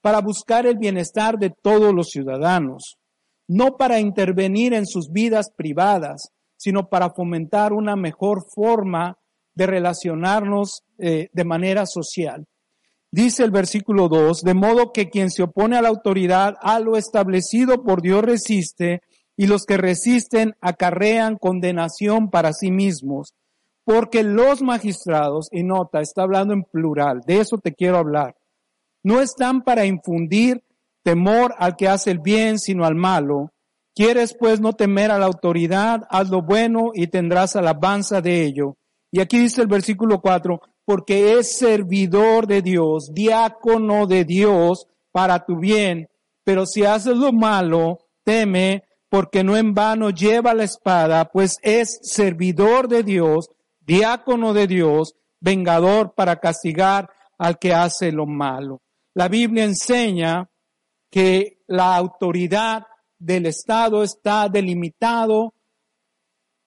para 0.00 0.20
buscar 0.20 0.66
el 0.66 0.78
bienestar 0.78 1.38
de 1.38 1.50
todos 1.50 1.94
los 1.94 2.08
ciudadanos, 2.08 2.98
no 3.46 3.76
para 3.76 4.00
intervenir 4.00 4.74
en 4.74 4.84
sus 4.84 5.12
vidas 5.12 5.52
privadas, 5.56 6.32
sino 6.62 6.88
para 6.88 7.10
fomentar 7.10 7.72
una 7.72 7.96
mejor 7.96 8.44
forma 8.54 9.18
de 9.54 9.66
relacionarnos 9.66 10.84
eh, 10.96 11.28
de 11.32 11.44
manera 11.44 11.86
social. 11.86 12.46
Dice 13.10 13.42
el 13.42 13.50
versículo 13.50 14.08
2, 14.08 14.42
de 14.42 14.54
modo 14.54 14.92
que 14.92 15.10
quien 15.10 15.30
se 15.30 15.42
opone 15.42 15.76
a 15.76 15.82
la 15.82 15.88
autoridad 15.88 16.54
a 16.62 16.78
lo 16.78 16.96
establecido 16.96 17.82
por 17.82 18.00
Dios 18.00 18.22
resiste, 18.22 19.02
y 19.36 19.48
los 19.48 19.64
que 19.64 19.76
resisten 19.76 20.54
acarrean 20.60 21.36
condenación 21.36 22.30
para 22.30 22.52
sí 22.52 22.70
mismos, 22.70 23.34
porque 23.84 24.22
los 24.22 24.62
magistrados, 24.62 25.48
y 25.50 25.64
nota, 25.64 26.00
está 26.00 26.22
hablando 26.22 26.54
en 26.54 26.62
plural, 26.62 27.22
de 27.26 27.40
eso 27.40 27.58
te 27.58 27.74
quiero 27.74 27.98
hablar, 27.98 28.36
no 29.02 29.20
están 29.20 29.62
para 29.62 29.84
infundir 29.84 30.62
temor 31.02 31.56
al 31.58 31.74
que 31.74 31.88
hace 31.88 32.12
el 32.12 32.20
bien, 32.20 32.60
sino 32.60 32.84
al 32.84 32.94
malo. 32.94 33.50
Quieres 33.94 34.34
pues 34.38 34.60
no 34.60 34.72
temer 34.72 35.10
a 35.10 35.18
la 35.18 35.26
autoridad, 35.26 36.06
haz 36.08 36.30
lo 36.30 36.42
bueno 36.42 36.92
y 36.94 37.08
tendrás 37.08 37.56
alabanza 37.56 38.20
de 38.20 38.44
ello. 38.44 38.76
Y 39.10 39.20
aquí 39.20 39.38
dice 39.38 39.60
el 39.60 39.66
versículo 39.66 40.20
4, 40.20 40.60
porque 40.84 41.38
es 41.38 41.58
servidor 41.58 42.46
de 42.46 42.62
Dios, 42.62 43.12
diácono 43.12 44.06
de 44.06 44.24
Dios 44.24 44.88
para 45.12 45.44
tu 45.44 45.58
bien, 45.58 46.08
pero 46.44 46.66
si 46.66 46.84
haces 46.84 47.16
lo 47.16 47.32
malo, 47.32 47.98
teme, 48.24 48.84
porque 49.08 49.44
no 49.44 49.56
en 49.56 49.74
vano 49.74 50.08
lleva 50.08 50.54
la 50.54 50.64
espada, 50.64 51.26
pues 51.26 51.58
es 51.62 51.98
servidor 52.02 52.88
de 52.88 53.02
Dios, 53.02 53.50
diácono 53.80 54.54
de 54.54 54.66
Dios, 54.66 55.14
vengador 55.38 56.14
para 56.14 56.36
castigar 56.36 57.10
al 57.36 57.58
que 57.58 57.74
hace 57.74 58.10
lo 58.10 58.26
malo. 58.26 58.80
La 59.12 59.28
Biblia 59.28 59.64
enseña 59.64 60.48
que 61.10 61.58
la 61.66 61.94
autoridad 61.94 62.86
del 63.22 63.46
Estado 63.46 64.02
está 64.02 64.48
delimitado 64.48 65.54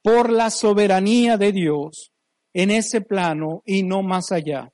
por 0.01 0.31
la 0.31 0.49
soberanía 0.49 1.37
de 1.37 1.51
Dios 1.51 2.11
en 2.53 2.71
ese 2.71 3.01
plano 3.01 3.61
y 3.65 3.83
no 3.83 4.01
más 4.03 4.31
allá. 4.31 4.71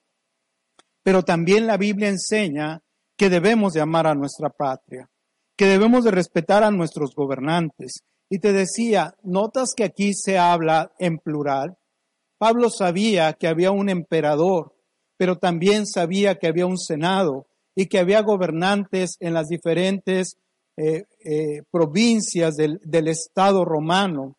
Pero 1.04 1.24
también 1.24 1.68
la 1.68 1.78
Biblia 1.78 2.10
enseña 2.10 2.82
que 3.18 3.30
debemos 3.30 3.74
de 3.74 3.82
amar 3.82 4.08
a 4.08 4.16
nuestra 4.16 4.50
patria 4.50 5.10
que 5.62 5.68
debemos 5.68 6.04
de 6.04 6.10
respetar 6.10 6.64
a 6.64 6.72
nuestros 6.72 7.14
gobernantes. 7.14 8.04
Y 8.32 8.40
te 8.40 8.52
decía, 8.52 9.14
notas 9.22 9.76
que 9.78 9.84
aquí 9.84 10.16
se 10.16 10.40
habla 10.40 10.92
en 10.98 11.20
plural. 11.20 11.78
Pablo 12.40 12.72
sabía 12.72 13.34
que 13.34 13.48
había 13.48 13.70
un 13.70 13.88
emperador, 13.88 14.74
pero 15.18 15.38
también 15.38 15.86
sabía 15.86 16.40
que 16.40 16.48
había 16.48 16.66
un 16.66 16.80
senado 16.80 17.46
y 17.76 17.86
que 17.86 18.00
había 18.00 18.24
gobernantes 18.24 19.18
en 19.20 19.36
las 19.36 19.50
diferentes 19.50 20.38
eh, 20.78 21.04
eh, 21.24 21.64
provincias 21.70 22.56
del, 22.56 22.80
del 22.84 23.08
Estado 23.08 23.66
romano. 23.66 24.38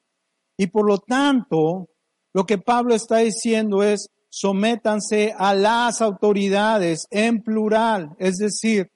Y 0.56 0.68
por 0.68 0.86
lo 0.86 0.98
tanto, 0.98 1.88
lo 2.32 2.46
que 2.46 2.58
Pablo 2.58 2.94
está 2.94 3.18
diciendo 3.18 3.82
es, 3.82 4.08
sométanse 4.30 5.34
a 5.36 5.54
las 5.54 6.00
autoridades 6.00 7.06
en 7.10 7.42
plural, 7.42 8.16
es 8.18 8.36
decir, 8.36 8.90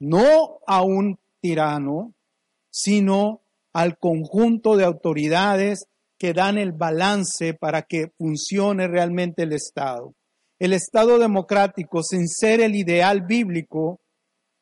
no 0.00 0.60
a 0.66 0.82
un 0.82 1.18
tirano, 1.40 2.14
sino 2.70 3.42
al 3.72 3.98
conjunto 3.98 4.76
de 4.76 4.84
autoridades 4.84 5.86
que 6.18 6.32
dan 6.32 6.58
el 6.58 6.72
balance 6.72 7.54
para 7.54 7.82
que 7.82 8.12
funcione 8.16 8.88
realmente 8.88 9.42
el 9.42 9.52
Estado. 9.52 10.14
El 10.58 10.72
Estado 10.72 11.18
democrático, 11.18 12.02
sin 12.02 12.26
ser 12.26 12.60
el 12.60 12.74
ideal 12.74 13.22
bíblico, 13.22 14.00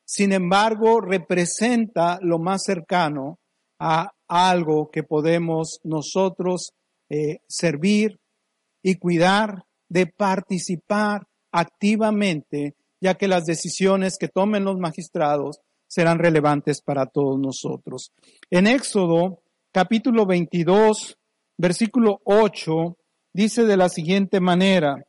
sin 0.09 0.31
embargo, 0.31 1.01
representa 1.01 2.17
lo 2.21 2.39
más 2.39 2.63
cercano 2.63 3.39
a 3.77 4.13
algo 4.29 4.89
que 4.89 5.03
podemos 5.03 5.81
nosotros 5.83 6.71
eh, 7.09 7.39
servir 7.49 8.17
y 8.81 8.95
cuidar 8.95 9.65
de 9.89 10.07
participar 10.07 11.27
activamente, 11.51 12.75
ya 13.01 13.15
que 13.15 13.27
las 13.27 13.43
decisiones 13.43 14.17
que 14.17 14.29
tomen 14.29 14.63
los 14.63 14.77
magistrados 14.77 15.59
serán 15.87 16.19
relevantes 16.19 16.81
para 16.81 17.07
todos 17.07 17.37
nosotros. 17.37 18.13
En 18.49 18.67
Éxodo 18.67 19.41
capítulo 19.73 20.25
22, 20.25 21.17
versículo 21.57 22.21
8, 22.23 22.97
dice 23.33 23.65
de 23.65 23.75
la 23.75 23.89
siguiente 23.89 24.39
manera, 24.39 25.03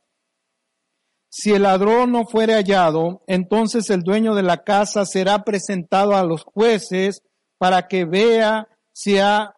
si 1.29 1.51
el 1.53 1.63
ladrón 1.63 2.11
no 2.11 2.25
fuere 2.25 2.53
hallado, 2.53 3.21
entonces 3.27 3.89
el 3.89 4.01
dueño 4.01 4.33
de 4.33 4.43
la 4.43 4.63
casa 4.63 5.05
será 5.05 5.43
presentado 5.43 6.15
a 6.15 6.23
los 6.23 6.43
jueces 6.43 7.21
para 7.57 7.87
que 7.87 8.05
vea 8.05 8.67
si 8.91 9.19
ha 9.19 9.53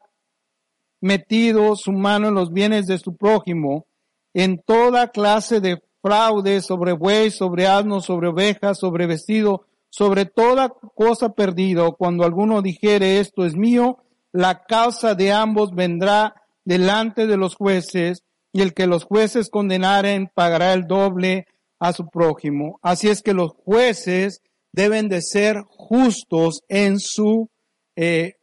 metido 1.00 1.76
su 1.76 1.94
mano 1.94 2.28
en 2.28 2.36
los 2.36 2.52
bienes 2.52 2.88
de 2.88 2.98
su 2.98 3.16
prójimo, 3.16 3.88
en 4.34 4.62
toda 4.62 5.08
clase 5.08 5.62
de 5.62 5.82
fraude 6.02 6.62
sobre 6.62 6.94
buey, 6.94 7.32
sobre 7.32 7.68
asno, 7.68 8.02
sobre 8.02 8.30
ovejas, 8.30 8.78
sobre 8.78 9.08
vestido, 9.08 9.66
sobre 9.90 10.26
toda 10.26 10.70
cosa 10.96 11.30
perdida, 11.30 11.90
cuando 11.92 12.24
alguno 12.24 12.62
dijere 12.62 13.20
esto 13.20 13.46
es 13.46 13.56
mío, 13.56 13.98
la 14.32 14.64
causa 14.64 15.16
de 15.16 15.32
ambos 15.32 15.72
vendrá 15.74 16.36
delante 16.64 17.28
de 17.28 17.38
los 17.38 17.56
jueces, 17.56 18.24
y 18.54 18.62
el 18.62 18.74
que 18.74 18.88
los 18.88 19.06
jueces 19.06 19.50
condenaren 19.50 20.30
pagará 20.34 20.74
el 20.74 20.86
doble 20.86 21.46
a 21.82 21.94
su 21.94 22.08
prójimo. 22.08 22.80
Así 22.84 23.10
es 23.10 23.24
que 23.24 23.34
los 23.34 23.54
jueces 23.54 24.42
deben 24.72 25.10
de 25.10 25.22
ser 25.22 25.64
justos 25.68 26.62
en 26.70 27.00
su 27.00 27.50
eh, 27.96 28.36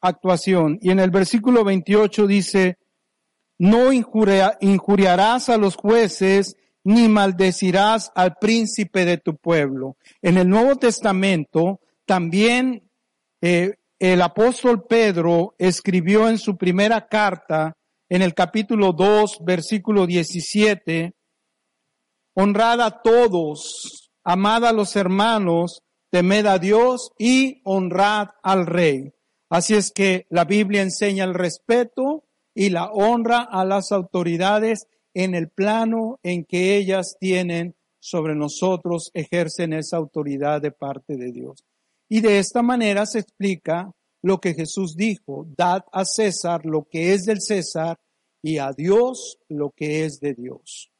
actuación. 0.00 0.78
Y 0.80 0.92
en 0.92 1.00
el 1.00 1.10
versículo 1.10 1.64
28 1.64 2.28
dice, 2.28 2.78
no 3.58 3.92
injuriarás 3.92 5.48
a 5.48 5.58
los 5.58 5.74
jueces, 5.74 6.54
ni 6.84 7.08
maldecirás 7.08 8.12
al 8.14 8.36
príncipe 8.40 9.04
de 9.04 9.18
tu 9.18 9.36
pueblo. 9.36 9.96
En 10.22 10.38
el 10.38 10.48
Nuevo 10.48 10.76
Testamento 10.76 11.80
también 12.06 12.88
eh, 13.42 13.74
el 13.98 14.22
apóstol 14.22 14.84
Pedro 14.88 15.56
escribió 15.58 16.28
en 16.28 16.38
su 16.38 16.56
primera 16.56 17.08
carta, 17.08 17.76
en 18.08 18.22
el 18.22 18.34
capítulo 18.34 18.92
2, 18.92 19.40
versículo 19.44 20.06
17, 20.06 21.12
honrad 22.40 22.80
a 22.82 23.02
todos, 23.02 24.12
amad 24.22 24.64
a 24.64 24.72
los 24.72 24.94
hermanos, 24.94 25.82
temed 26.08 26.46
a 26.46 26.60
Dios 26.60 27.10
y 27.18 27.60
honrad 27.64 28.28
al 28.44 28.64
rey. 28.64 29.12
Así 29.50 29.74
es 29.74 29.90
que 29.90 30.24
la 30.30 30.44
Biblia 30.44 30.82
enseña 30.82 31.24
el 31.24 31.34
respeto 31.34 32.22
y 32.54 32.70
la 32.70 32.92
honra 32.92 33.42
a 33.42 33.64
las 33.64 33.90
autoridades 33.90 34.86
en 35.14 35.34
el 35.34 35.48
plano 35.48 36.20
en 36.22 36.44
que 36.44 36.76
ellas 36.76 37.16
tienen 37.18 37.74
sobre 37.98 38.36
nosotros, 38.36 39.10
ejercen 39.14 39.72
esa 39.72 39.96
autoridad 39.96 40.62
de 40.62 40.70
parte 40.70 41.16
de 41.16 41.32
Dios. 41.32 41.64
Y 42.08 42.20
de 42.20 42.38
esta 42.38 42.62
manera 42.62 43.04
se 43.04 43.18
explica 43.18 43.90
lo 44.22 44.38
que 44.38 44.54
Jesús 44.54 44.94
dijo, 44.94 45.48
dad 45.56 45.82
a 45.90 46.04
César 46.04 46.64
lo 46.64 46.86
que 46.88 47.14
es 47.14 47.24
del 47.24 47.40
César 47.40 47.98
y 48.40 48.58
a 48.58 48.70
Dios 48.70 49.38
lo 49.48 49.72
que 49.72 50.04
es 50.04 50.20
de 50.20 50.34
Dios. 50.34 50.92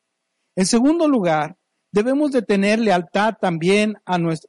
En 0.59 0.66
segundo 0.66 1.07
lugar, 1.07 1.57
debemos 1.92 2.33
de 2.33 2.42
tener 2.42 2.81
lealtad 2.81 3.35
también 3.40 3.94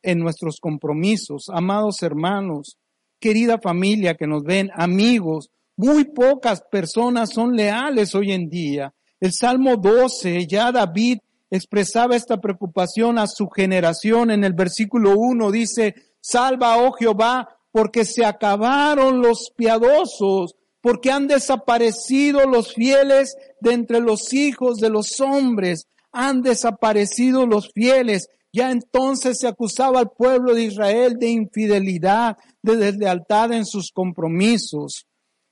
en 0.02 0.18
nuestros 0.18 0.60
compromisos, 0.60 1.52
amados 1.54 2.02
hermanos, 2.02 2.80
querida 3.20 3.60
familia 3.60 4.16
que 4.16 4.26
nos 4.26 4.42
ven, 4.42 4.72
amigos. 4.74 5.52
Muy 5.78 6.06
pocas 6.06 6.64
personas 6.64 7.30
son 7.32 7.56
leales 7.56 8.16
hoy 8.16 8.32
en 8.32 8.50
día. 8.50 8.92
El 9.20 9.34
Salmo 9.34 9.78
12, 9.78 10.48
ya 10.48 10.72
David 10.72 11.20
expresaba 11.52 12.16
esta 12.16 12.42
preocupación 12.42 13.20
a 13.20 13.28
su 13.28 13.48
generación 13.48 14.32
en 14.32 14.44
el 14.44 14.54
versículo 14.54 15.14
1, 15.16 15.52
dice, 15.52 15.94
salva, 16.20 16.78
oh 16.78 16.92
Jehová, 16.94 17.56
porque 17.72 18.04
se 18.04 18.26
acabaron 18.26 19.22
los 19.22 19.52
piadosos, 19.56 20.56
porque 20.82 21.12
han 21.12 21.28
desaparecido 21.28 22.48
los 22.48 22.74
fieles 22.74 23.36
de 23.62 23.74
entre 23.74 24.00
los 24.00 24.34
hijos 24.34 24.78
de 24.78 24.90
los 24.90 25.22
hombres, 25.22 25.86
han 26.12 26.42
desaparecido 26.42 27.46
los 27.46 27.72
fieles. 27.74 28.28
Ya 28.52 28.72
entonces 28.72 29.38
se 29.40 29.48
acusaba 29.48 30.00
al 30.00 30.12
pueblo 30.12 30.54
de 30.56 30.64
Israel 30.64 31.18
de 31.20 31.30
infidelidad, 31.30 32.38
de 32.64 32.78
deslealtad 32.78 33.54
en 33.54 33.66
sus 33.66 33.92
compromisos. 33.92 35.06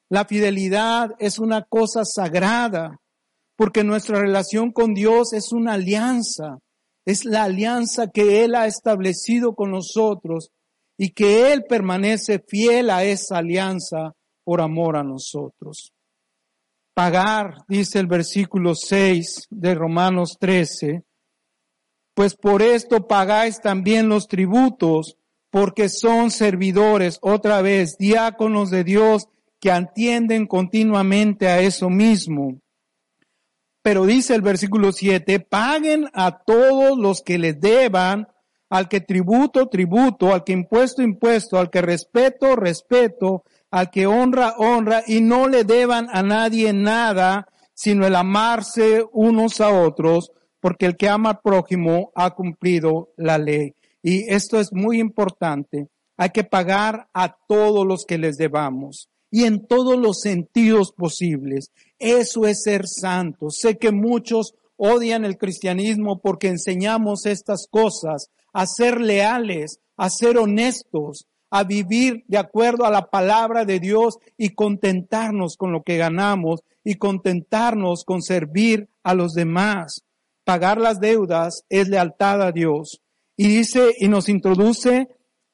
La 0.09 0.25
fidelidad 0.25 1.11
es 1.19 1.37
una 1.39 1.63
cosa 1.63 2.05
sagrada. 2.05 2.99
porque 3.57 3.83
nuestra 3.83 4.19
relación 4.19 4.71
con 4.71 4.93
Dios 4.93 5.33
es 5.33 5.51
una 5.51 5.73
alianza, 5.73 6.59
es 7.05 7.25
la 7.25 7.43
alianza 7.45 8.11
que 8.11 8.43
Él 8.43 8.53
ha 8.53 8.67
establecido 8.67 9.55
con 9.55 9.71
nosotros 9.71 10.51
y 10.95 11.09
que 11.09 11.51
Él 11.51 11.63
permanece 11.67 12.39
fiel 12.47 12.91
a 12.91 13.03
esa 13.03 13.39
alianza 13.39 14.13
por 14.43 14.61
amor 14.61 14.95
a 14.95 15.03
nosotros. 15.03 15.91
Pagar, 16.97 17.57
dice 17.67 17.99
el 17.99 18.07
versículo 18.07 18.73
6 18.73 19.49
de 19.51 19.75
Romanos 19.75 20.37
13, 20.39 21.03
pues 22.15 22.35
por 22.35 22.63
esto 22.63 23.05
pagáis 23.07 23.61
también 23.61 24.09
los 24.09 24.27
tributos, 24.27 25.15
porque 25.51 25.89
son 25.89 26.31
servidores, 26.31 27.19
otra 27.21 27.61
vez, 27.61 27.99
diáconos 27.99 28.71
de 28.71 28.83
Dios 28.83 29.29
que 29.59 29.69
atienden 29.69 30.47
continuamente 30.47 31.47
a 31.47 31.59
eso 31.59 31.91
mismo. 31.91 32.61
Pero 33.83 34.07
dice 34.07 34.33
el 34.33 34.41
versículo 34.41 34.91
7, 34.91 35.39
paguen 35.39 36.09
a 36.13 36.39
todos 36.39 36.97
los 36.97 37.21
que 37.21 37.37
les 37.37 37.61
deban, 37.61 38.27
al 38.71 38.89
que 38.89 39.01
tributo, 39.01 39.67
tributo, 39.67 40.33
al 40.33 40.43
que 40.43 40.53
impuesto, 40.53 41.03
impuesto, 41.03 41.59
al 41.59 41.69
que 41.69 41.83
respeto, 41.83 42.55
respeto, 42.55 43.43
al 43.71 43.89
que 43.89 44.07
honra, 44.07 44.55
honra, 44.57 45.03
y 45.05 45.21
no 45.21 45.47
le 45.47 45.63
deban 45.63 46.07
a 46.11 46.23
nadie 46.23 46.73
nada, 46.73 47.47
sino 47.73 48.05
el 48.07 48.15
amarse 48.15 49.05
unos 49.11 49.61
a 49.61 49.69
otros, 49.69 50.31
porque 50.59 50.85
el 50.85 50.97
que 50.97 51.09
ama 51.09 51.29
al 51.31 51.41
prójimo 51.41 52.11
ha 52.15 52.31
cumplido 52.31 53.09
la 53.17 53.37
ley. 53.37 53.75
Y 54.01 54.31
esto 54.33 54.59
es 54.59 54.73
muy 54.73 54.99
importante. 54.99 55.89
Hay 56.17 56.29
que 56.31 56.43
pagar 56.43 57.09
a 57.13 57.37
todos 57.47 57.85
los 57.85 58.05
que 58.05 58.17
les 58.17 58.37
debamos 58.37 59.09
y 59.29 59.43
en 59.43 59.67
todos 59.67 59.97
los 59.97 60.21
sentidos 60.21 60.91
posibles. 60.91 61.71
Eso 61.99 62.45
es 62.45 62.63
ser 62.63 62.87
santo. 62.87 63.49
Sé 63.49 63.77
que 63.77 63.91
muchos 63.91 64.53
odian 64.77 65.25
el 65.25 65.37
cristianismo 65.37 66.19
porque 66.19 66.47
enseñamos 66.47 67.25
estas 67.25 67.67
cosas, 67.69 68.29
a 68.53 68.65
ser 68.65 69.01
leales, 69.01 69.79
a 69.97 70.09
ser 70.09 70.37
honestos, 70.37 71.27
a 71.49 71.63
vivir 71.63 72.23
de 72.27 72.37
acuerdo 72.37 72.85
a 72.85 72.91
la 72.91 73.09
palabra 73.09 73.65
de 73.65 73.79
Dios 73.79 74.17
y 74.37 74.49
contentarnos 74.49 75.55
con 75.57 75.71
lo 75.71 75.83
que 75.83 75.97
ganamos 75.97 76.63
y 76.83 76.95
contentarnos 76.95 78.03
con 78.03 78.21
servir 78.21 78.89
a 79.03 79.13
los 79.13 79.33
demás. 79.33 80.03
Pagar 80.43 80.79
las 80.79 80.99
deudas 80.99 81.63
es 81.69 81.89
lealtad 81.89 82.41
a 82.41 82.51
Dios. 82.51 83.01
Y 83.35 83.47
dice 83.47 83.93
y 83.99 84.07
nos 84.07 84.29
introduce 84.29 85.07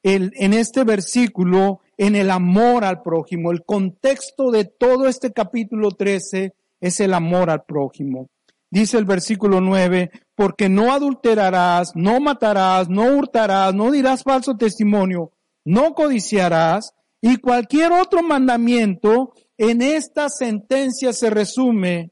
el, 0.04 0.32
en 0.36 0.54
este 0.54 0.84
versículo 0.84 1.82
en 1.98 2.16
el 2.16 2.32
amor 2.32 2.84
al 2.84 3.02
prójimo. 3.02 3.52
El 3.52 3.64
contexto 3.64 4.52
de 4.52 4.66
todo 4.66 5.08
este 5.08 5.32
capítulo 5.32 5.92
13 5.92 6.54
es 6.82 7.00
el 7.00 7.14
amor 7.14 7.50
al 7.50 7.64
prójimo. 7.64 8.30
Dice 8.70 8.98
el 8.98 9.06
versículo 9.06 9.62
9, 9.62 10.10
porque 10.34 10.68
no 10.68 10.94
adulterarás, 10.94 11.96
no 11.96 12.20
matarás, 12.20 12.90
no 12.90 13.16
hurtarás, 13.16 13.76
no 13.76 13.92
dirás 13.92 14.24
falso 14.24 14.58
testimonio, 14.58 15.32
no 15.66 15.94
codiciarás 15.94 16.94
y 17.22 17.38
cualquier 17.38 17.92
otro 17.92 18.22
mandamiento 18.22 19.34
en 19.58 19.82
esta 19.82 20.30
sentencia 20.30 21.14
se 21.14 21.30
resume, 21.30 22.12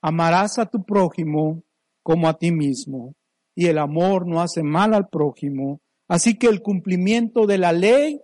amarás 0.00 0.58
a 0.58 0.66
tu 0.66 0.84
prójimo 0.84 1.64
como 2.02 2.28
a 2.28 2.38
ti 2.38 2.52
mismo. 2.52 3.14
Y 3.54 3.66
el 3.66 3.78
amor 3.78 4.26
no 4.26 4.40
hace 4.40 4.62
mal 4.62 4.94
al 4.94 5.08
prójimo. 5.08 5.80
Así 6.08 6.38
que 6.38 6.46
el 6.46 6.62
cumplimiento 6.62 7.46
de 7.46 7.58
la 7.58 7.72
ley 7.72 8.20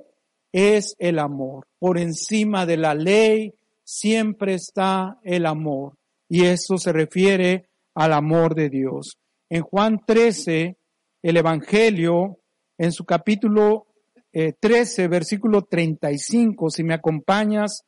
es 0.53 0.95
el 0.99 1.19
amor. 1.19 1.67
Por 1.79 1.99
encima 1.99 2.67
de 2.67 2.77
la 2.77 2.95
ley 2.95 3.55
siempre 3.83 4.55
está 4.55 5.19
el 5.25 5.47
amor. 5.47 5.95
Y 6.29 6.45
eso 6.45 6.79
se 6.79 6.93
refiere 6.93 7.71
al 7.95 8.13
amor 8.13 8.55
de 8.55 8.69
Dios. 8.69 9.19
En 9.51 9.63
Juan 9.63 10.01
13, 10.07 10.79
el 11.23 11.37
Evangelio, 11.37 12.39
en 12.79 12.93
su 12.93 13.05
capítulo 13.05 13.87
13, 14.33 15.05
eh, 15.05 15.09
versículo 15.09 15.63
35, 15.63 16.71
si 16.71 16.85
me 16.85 16.95
acompañas, 16.95 17.83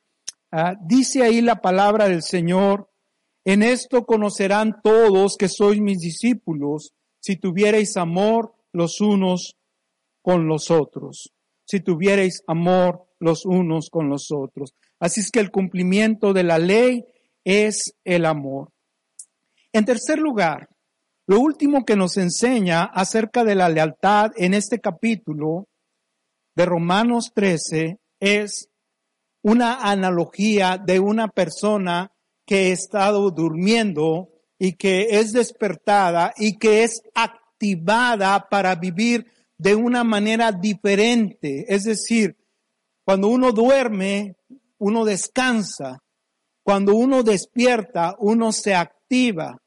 ah, 0.53 0.75
dice 0.81 1.23
ahí 1.23 1.41
la 1.41 1.61
palabra 1.61 2.09
del 2.09 2.23
Señor, 2.23 2.91
en 3.45 3.63
esto 3.63 4.05
conocerán 4.05 4.81
todos 4.83 5.37
que 5.37 5.49
sois 5.49 5.81
mis 5.81 5.99
discípulos, 5.99 6.93
si 7.21 7.37
tuvierais 7.37 7.97
amor 7.97 8.55
los 8.73 9.01
unos 9.01 9.57
con 10.23 10.47
los 10.47 10.71
otros 10.71 11.35
si 11.65 11.81
tuvierais 11.81 12.43
amor 12.47 13.07
los 13.19 13.45
unos 13.45 13.89
con 13.91 14.09
los 14.09 14.31
otros. 14.31 14.75
Así 14.99 15.21
es 15.21 15.31
que 15.31 15.41
el 15.41 15.51
cumplimiento 15.51 16.33
de 16.33 16.45
la 16.45 16.59
ley 16.59 17.05
es 17.45 17.95
el 18.05 18.27
amor. 18.27 18.71
En 19.73 19.85
tercer 19.85 20.19
lugar, 20.19 20.69
lo 21.27 21.41
último 21.41 21.85
que 21.85 21.97
nos 21.97 22.17
enseña 22.17 22.85
acerca 22.85 23.45
de 23.45 23.55
la 23.55 23.69
lealtad 23.69 24.33
en 24.37 24.55
este 24.55 24.79
capítulo 24.79 25.69
de 26.55 26.67
Romanos 26.67 27.33
13 27.35 27.99
es 28.21 28.69
una 29.43 29.91
analogía 29.91 30.79
de 30.79 31.01
una 31.01 31.29
persona 31.29 32.13
que 32.47 32.57
ha 32.57 32.73
estado 32.73 33.31
durmiendo 33.31 34.31
y 34.59 34.75
que 34.75 35.19
es 35.19 35.33
despertada 35.33 36.33
y 36.37 36.59
que 36.59 36.85
es 36.85 37.03
activada 37.15 38.49
para 38.49 38.75
vivir 38.77 39.27
de 39.59 39.75
una 39.75 40.05
manera 40.05 40.53
diferente. 40.53 41.67
Es 41.69 41.85
decir, 41.85 42.37
cuando 43.05 43.29
uno 43.29 43.53
duerme, 43.53 44.37
uno 44.79 45.05
descansa. 45.05 46.03
Cuando 46.63 46.95
uno 46.95 47.23
despierta, 47.23 48.15
uno 48.19 48.53
se 48.53 48.75
activa. 48.75 49.61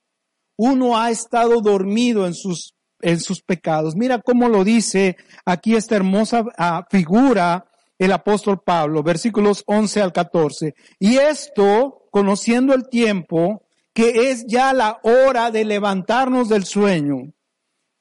Uno 0.58 0.98
ha 0.98 1.12
estado 1.12 1.62
dormido 1.62 2.26
en 2.26 2.34
sus, 2.34 2.74
en 3.02 3.20
sus 3.20 3.42
pecados. 3.42 3.96
Mira 3.96 4.20
cómo 4.20 4.50
lo 4.50 4.64
dice 4.64 5.18
aquí 5.46 5.76
esta 5.76 5.96
hermosa 5.96 6.46
ah, 6.58 6.86
figura 6.90 7.66
el 7.98 8.12
apóstol 8.12 8.62
Pablo, 8.64 9.02
versículos 9.04 9.64
11 9.66 10.02
al 10.02 10.14
14. 10.14 10.76
Y 11.00 11.18
esto, 11.18 12.08
conociendo 12.12 12.74
el 12.74 12.90
tiempo, 12.90 13.64
que 13.94 14.30
es 14.30 14.46
ya 14.46 14.74
la 14.74 15.00
hora 15.04 15.50
de 15.50 15.66
levantarnos 15.66 16.50
del 16.50 16.66
sueño 16.66 17.34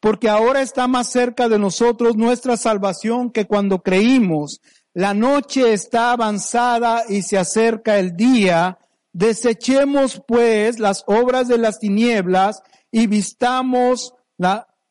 porque 0.07 0.29
ahora 0.29 0.63
está 0.63 0.87
más 0.87 1.09
cerca 1.09 1.49
de 1.49 1.59
nosotros 1.59 2.17
nuestra 2.17 2.57
salvación 2.57 3.31
que 3.31 3.47
cuando 3.47 3.83
creímos. 3.83 4.61
La 4.95 5.15
noche 5.15 5.73
está 5.73 6.13
avanzada 6.13 7.03
y 7.09 7.23
se 7.23 7.39
acerca 7.39 7.99
el 7.99 8.17
día. 8.17 8.79
Desechemos 9.13 10.23
pues 10.25 10.79
las 10.79 11.03
obras 11.09 11.49
de 11.49 11.59
las 11.59 11.81
tinieblas 11.81 12.63
y 12.93 13.09
vistamos 13.09 14.15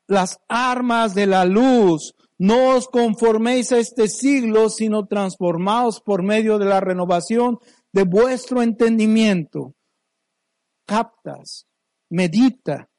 las 0.08 0.40
armas 0.48 1.16
de 1.16 1.28
la 1.28 1.46
luz. 1.46 2.14
No 2.38 2.76
os 2.76 2.88
conforméis 2.88 3.72
a 3.72 3.78
este 3.78 4.08
siglo, 4.08 4.70
sino 4.70 5.06
transformaos 5.06 6.02
por 6.02 6.24
medio 6.24 6.58
de 6.58 6.66
la 6.66 6.82
renovación 6.82 7.60
de 7.94 8.04
vuestro 8.04 8.62
entendimiento. 8.62 9.74
Captas, 10.86 11.66
medita, 12.10 12.90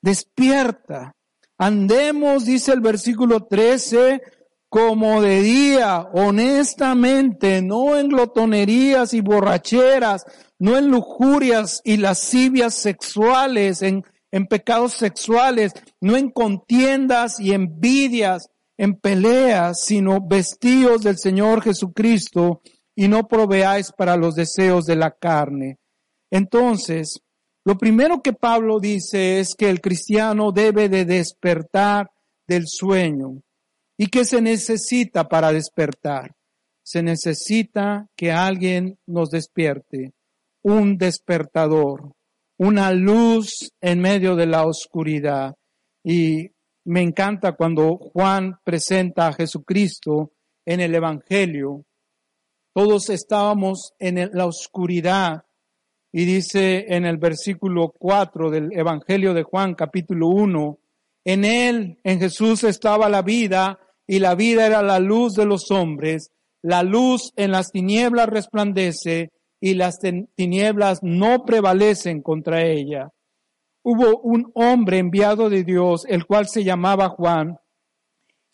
despierta, 0.00 1.14
Andemos, 1.60 2.46
dice 2.46 2.72
el 2.72 2.80
versículo 2.80 3.44
13, 3.44 4.22
como 4.70 5.20
de 5.20 5.42
día, 5.42 6.08
honestamente, 6.14 7.60
no 7.60 7.98
en 7.98 8.08
glotonerías 8.08 9.12
y 9.12 9.20
borracheras, 9.20 10.24
no 10.58 10.78
en 10.78 10.90
lujurias 10.90 11.82
y 11.84 11.98
lascivias 11.98 12.76
sexuales, 12.76 13.82
en, 13.82 14.04
en 14.32 14.46
pecados 14.46 14.94
sexuales, 14.94 15.72
no 16.00 16.16
en 16.16 16.30
contiendas 16.30 17.40
y 17.40 17.52
envidias, 17.52 18.50
en 18.76 18.94
peleas, 18.94 19.82
sino 19.82 20.20
vestidos 20.26 21.02
del 21.02 21.18
Señor 21.18 21.62
Jesucristo 21.62 22.62
y 22.94 23.08
no 23.08 23.28
proveáis 23.28 23.92
para 23.92 24.16
los 24.16 24.34
deseos 24.34 24.86
de 24.86 24.96
la 24.96 25.10
carne. 25.10 25.78
Entonces, 26.30 27.20
lo 27.64 27.76
primero 27.76 28.22
que 28.22 28.32
Pablo 28.32 28.80
dice 28.80 29.40
es 29.40 29.54
que 29.54 29.68
el 29.68 29.80
cristiano 29.80 30.50
debe 30.52 30.88
de 30.88 31.04
despertar 31.04 32.10
del 32.46 32.64
sueño. 32.66 33.42
¿Y 33.98 34.06
qué 34.06 34.24
se 34.24 34.40
necesita 34.40 35.28
para 35.28 35.52
despertar? 35.52 36.34
Se 36.82 37.02
necesita 37.02 38.08
que 38.16 38.32
alguien 38.32 38.98
nos 39.06 39.30
despierte, 39.30 40.14
un 40.62 40.96
despertador, 40.96 42.12
una 42.60 42.92
luz 42.92 43.72
en 43.80 44.00
medio 44.00 44.36
de 44.36 44.44
la 44.44 44.66
oscuridad. 44.66 45.54
Y 46.04 46.50
me 46.84 47.00
encanta 47.00 47.52
cuando 47.52 47.96
Juan 47.96 48.58
presenta 48.62 49.28
a 49.28 49.32
Jesucristo 49.32 50.32
en 50.66 50.80
el 50.80 50.94
Evangelio. 50.94 51.86
Todos 52.74 53.08
estábamos 53.08 53.94
en 53.98 54.30
la 54.34 54.44
oscuridad 54.44 55.44
y 56.12 56.26
dice 56.26 56.84
en 56.88 57.06
el 57.06 57.16
versículo 57.16 57.94
4 57.98 58.50
del 58.50 58.78
Evangelio 58.78 59.32
de 59.32 59.42
Juan 59.42 59.74
capítulo 59.74 60.28
1, 60.28 60.78
en 61.24 61.46
él, 61.46 61.98
en 62.04 62.20
Jesús 62.20 62.64
estaba 62.64 63.08
la 63.08 63.22
vida 63.22 63.78
y 64.06 64.18
la 64.18 64.34
vida 64.34 64.66
era 64.66 64.82
la 64.82 64.98
luz 64.98 65.32
de 65.32 65.46
los 65.46 65.70
hombres. 65.70 66.30
La 66.60 66.82
luz 66.82 67.32
en 67.36 67.52
las 67.52 67.70
tinieblas 67.70 68.28
resplandece 68.28 69.30
y 69.60 69.74
las 69.74 69.98
tinieblas 70.34 71.00
no 71.02 71.44
prevalecen 71.44 72.22
contra 72.22 72.64
ella. 72.64 73.12
Hubo 73.82 74.18
un 74.20 74.50
hombre 74.54 74.98
enviado 74.98 75.50
de 75.50 75.64
Dios, 75.64 76.04
el 76.08 76.26
cual 76.26 76.48
se 76.48 76.64
llamaba 76.64 77.10
Juan. 77.10 77.58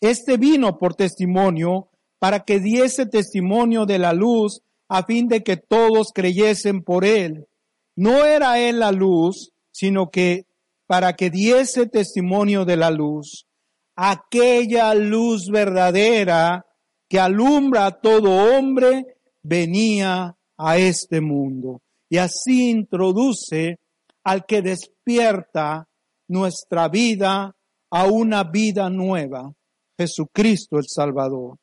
Este 0.01 0.37
vino 0.37 0.77
por 0.77 0.95
testimonio 0.95 1.89
para 2.19 2.41
que 2.41 2.59
diese 2.59 3.05
testimonio 3.05 3.85
de 3.85 3.99
la 3.99 4.13
luz 4.13 4.61
a 4.89 5.03
fin 5.03 5.27
de 5.27 5.43
que 5.43 5.57
todos 5.57 6.11
creyesen 6.13 6.83
por 6.83 7.03
él. 7.03 7.47
No 7.95 8.25
era 8.25 8.59
él 8.59 8.79
la 8.79 8.91
luz, 8.91 9.51
sino 9.71 10.09
que 10.09 10.45
para 10.85 11.13
que 11.13 11.29
diese 11.29 11.87
testimonio 11.87 12.63
de 12.63 12.77
la 12.77 12.89
luz, 12.89 13.47
aquella 13.95 14.93
luz 14.93 15.49
verdadera 15.49 16.65
que 17.09 17.19
alumbra 17.19 17.85
a 17.87 17.99
todo 17.99 18.57
hombre, 18.57 19.17
venía 19.41 20.36
a 20.57 20.77
este 20.77 21.21
mundo. 21.21 21.81
Y 22.09 22.17
así 22.17 22.69
introduce 22.69 23.79
al 24.23 24.45
que 24.45 24.61
despierta 24.61 25.87
nuestra 26.27 26.89
vida 26.89 27.55
a 27.89 28.05
una 28.05 28.43
vida 28.43 28.89
nueva, 28.89 29.53
Jesucristo 29.97 30.77
el 30.77 30.85
Salvador. 30.87 31.57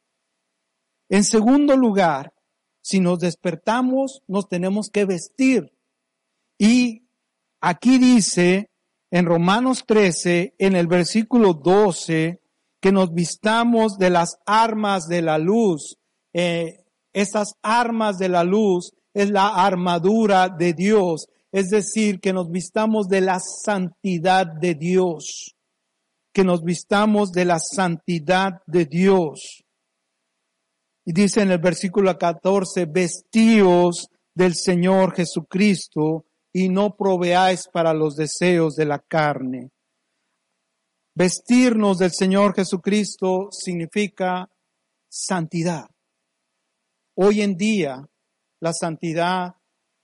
En 1.08 1.24
segundo 1.24 1.76
lugar, 1.76 2.32
si 2.82 3.00
nos 3.00 3.20
despertamos, 3.20 4.22
nos 4.26 4.48
tenemos 4.48 4.90
que 4.90 5.04
vestir. 5.04 5.72
Y 6.58 7.06
aquí 7.60 7.98
dice 7.98 8.70
en 9.10 9.26
Romanos 9.26 9.84
13, 9.86 10.54
en 10.58 10.76
el 10.76 10.86
versículo 10.86 11.54
12, 11.54 12.40
que 12.80 12.92
nos 12.92 13.14
vistamos 13.14 13.96
de 13.96 14.10
las 14.10 14.38
armas 14.44 15.06
de 15.06 15.22
la 15.22 15.38
luz. 15.38 15.96
Eh, 16.32 16.83
esas 17.14 17.54
armas 17.62 18.18
de 18.18 18.28
la 18.28 18.44
luz 18.44 18.92
es 19.14 19.30
la 19.30 19.64
armadura 19.64 20.48
de 20.48 20.74
Dios, 20.74 21.28
es 21.52 21.70
decir, 21.70 22.20
que 22.20 22.32
nos 22.32 22.50
vistamos 22.50 23.08
de 23.08 23.20
la 23.20 23.38
santidad 23.38 24.46
de 24.46 24.74
Dios, 24.74 25.54
que 26.32 26.42
nos 26.42 26.62
vistamos 26.64 27.30
de 27.30 27.44
la 27.44 27.60
santidad 27.60 28.60
de 28.66 28.84
Dios. 28.86 29.64
Y 31.06 31.12
dice 31.12 31.42
en 31.42 31.52
el 31.52 31.58
versículo 31.58 32.18
14, 32.18 32.86
vestíos 32.86 34.08
del 34.34 34.54
Señor 34.56 35.14
Jesucristo 35.14 36.26
y 36.52 36.68
no 36.68 36.96
proveáis 36.96 37.68
para 37.72 37.94
los 37.94 38.16
deseos 38.16 38.74
de 38.74 38.86
la 38.86 38.98
carne. 38.98 39.70
Vestirnos 41.14 41.98
del 41.98 42.10
Señor 42.10 42.56
Jesucristo 42.56 43.48
significa 43.52 44.50
santidad. 45.08 45.93
Hoy 47.16 47.42
en 47.42 47.56
día, 47.56 48.04
la 48.60 48.72
santidad 48.72 49.54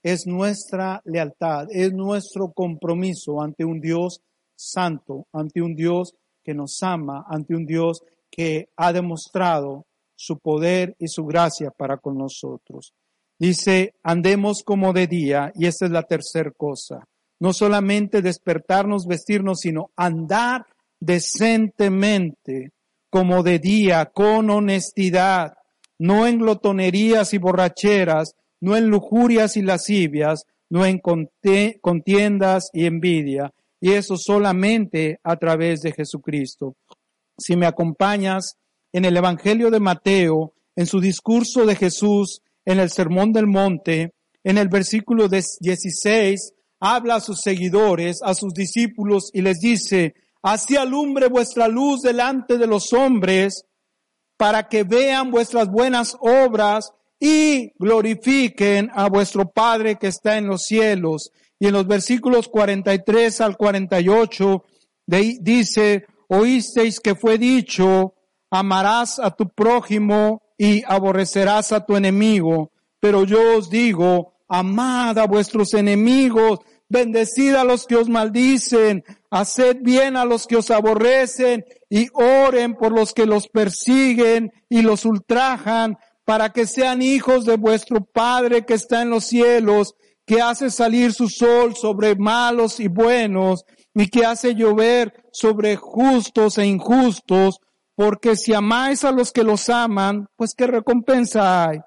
es 0.01 0.25
nuestra 0.27 1.01
lealtad, 1.03 1.67
es 1.69 1.91
nuestro 1.91 2.53
compromiso 2.53 3.41
ante 3.41 3.65
un 3.65 3.81
Dios 3.81 4.21
santo, 4.55 5.27
ante 5.33 5.61
un 5.61 5.75
Dios 5.75 6.15
que 6.41 6.53
nos 6.53 6.81
ama, 6.81 7.25
ante 7.27 7.53
un 7.53 7.65
Dios 7.65 8.01
que 8.29 8.69
ha 8.77 8.93
demostrado 8.93 9.85
su 10.15 10.39
poder 10.39 10.95
y 10.99 11.09
su 11.09 11.25
gracia 11.25 11.71
para 11.71 11.97
con 11.97 12.17
nosotros. 12.17 12.93
Dice, 13.37 13.93
andemos 14.03 14.63
como 14.63 14.93
de 14.93 15.07
día, 15.07 15.51
y 15.55 15.65
esta 15.65 15.87
es 15.87 15.91
la 15.91 16.03
tercera 16.03 16.51
cosa. 16.55 17.07
No 17.41 17.51
solamente 17.51 18.21
despertarnos, 18.21 19.05
vestirnos, 19.05 19.59
sino 19.59 19.91
andar 19.97 20.65
decentemente, 20.99 22.71
como 23.09 23.43
de 23.43 23.59
día, 23.59 24.05
con 24.05 24.49
honestidad, 24.49 25.55
no 26.01 26.25
en 26.25 26.39
glotonerías 26.39 27.31
y 27.35 27.37
borracheras, 27.37 28.33
no 28.59 28.75
en 28.75 28.87
lujurias 28.87 29.55
y 29.55 29.61
lascivias, 29.61 30.47
no 30.67 30.83
en 30.83 30.99
contiendas 30.99 32.71
y 32.73 32.87
envidia, 32.87 33.53
y 33.79 33.91
eso 33.91 34.17
solamente 34.17 35.19
a 35.23 35.35
través 35.35 35.81
de 35.81 35.91
Jesucristo. 35.91 36.75
Si 37.37 37.55
me 37.55 37.67
acompañas 37.67 38.57
en 38.91 39.05
el 39.05 39.15
Evangelio 39.15 39.69
de 39.69 39.79
Mateo, 39.79 40.53
en 40.75 40.87
su 40.87 40.99
discurso 40.99 41.67
de 41.67 41.75
Jesús, 41.75 42.41
en 42.65 42.79
el 42.79 42.89
Sermón 42.89 43.31
del 43.31 43.45
Monte, 43.45 44.15
en 44.43 44.57
el 44.57 44.69
versículo 44.69 45.27
16, 45.27 46.53
habla 46.79 47.17
a 47.17 47.21
sus 47.21 47.41
seguidores, 47.41 48.21
a 48.23 48.33
sus 48.33 48.55
discípulos 48.55 49.29
y 49.33 49.43
les 49.43 49.59
dice, 49.59 50.15
así 50.41 50.77
alumbre 50.77 51.27
vuestra 51.27 51.67
luz 51.67 52.01
delante 52.01 52.57
de 52.57 52.65
los 52.65 52.91
hombres, 52.91 53.65
para 54.41 54.67
que 54.67 54.83
vean 54.83 55.29
vuestras 55.29 55.69
buenas 55.69 56.17
obras 56.19 56.93
y 57.19 57.73
glorifiquen 57.77 58.89
a 58.91 59.07
vuestro 59.07 59.47
Padre 59.51 59.97
que 59.97 60.07
está 60.07 60.35
en 60.39 60.47
los 60.47 60.63
cielos. 60.63 61.29
Y 61.59 61.67
en 61.67 61.73
los 61.73 61.85
versículos 61.85 62.47
43 62.47 63.39
al 63.39 63.55
48 63.55 64.63
dice, 65.05 66.07
oísteis 66.27 66.99
que 66.99 67.13
fue 67.13 67.37
dicho, 67.37 68.15
amarás 68.49 69.19
a 69.19 69.29
tu 69.29 69.47
prójimo 69.47 70.41
y 70.57 70.81
aborrecerás 70.87 71.71
a 71.71 71.85
tu 71.85 71.95
enemigo. 71.95 72.71
Pero 72.99 73.25
yo 73.25 73.59
os 73.59 73.69
digo, 73.69 74.33
amad 74.47 75.19
a 75.19 75.27
vuestros 75.27 75.75
enemigos, 75.75 76.61
bendecid 76.91 77.55
a 77.55 77.63
los 77.63 77.87
que 77.87 77.95
os 77.95 78.09
maldicen, 78.09 79.03
haced 79.29 79.77
bien 79.81 80.17
a 80.17 80.25
los 80.25 80.45
que 80.45 80.57
os 80.57 80.69
aborrecen 80.69 81.63
y 81.89 82.09
oren 82.13 82.75
por 82.75 82.91
los 82.91 83.13
que 83.13 83.25
los 83.25 83.47
persiguen 83.47 84.51
y 84.69 84.81
los 84.81 85.05
ultrajan 85.05 85.97
para 86.25 86.49
que 86.49 86.67
sean 86.67 87.01
hijos 87.01 87.45
de 87.45 87.55
vuestro 87.55 88.03
Padre 88.03 88.65
que 88.65 88.73
está 88.73 89.01
en 89.01 89.09
los 89.09 89.25
cielos, 89.25 89.95
que 90.25 90.41
hace 90.41 90.69
salir 90.69 91.13
su 91.13 91.29
sol 91.29 91.75
sobre 91.75 92.15
malos 92.15 92.79
y 92.79 92.87
buenos 92.87 93.65
y 93.93 94.07
que 94.07 94.25
hace 94.25 94.53
llover 94.53 95.13
sobre 95.31 95.77
justos 95.77 96.57
e 96.57 96.65
injustos, 96.65 97.59
porque 97.95 98.35
si 98.35 98.53
amáis 98.53 99.03
a 99.03 99.11
los 99.11 99.31
que 99.31 99.43
los 99.43 99.69
aman, 99.69 100.27
pues 100.35 100.53
qué 100.53 100.67
recompensa 100.67 101.67
hay. 101.67 101.79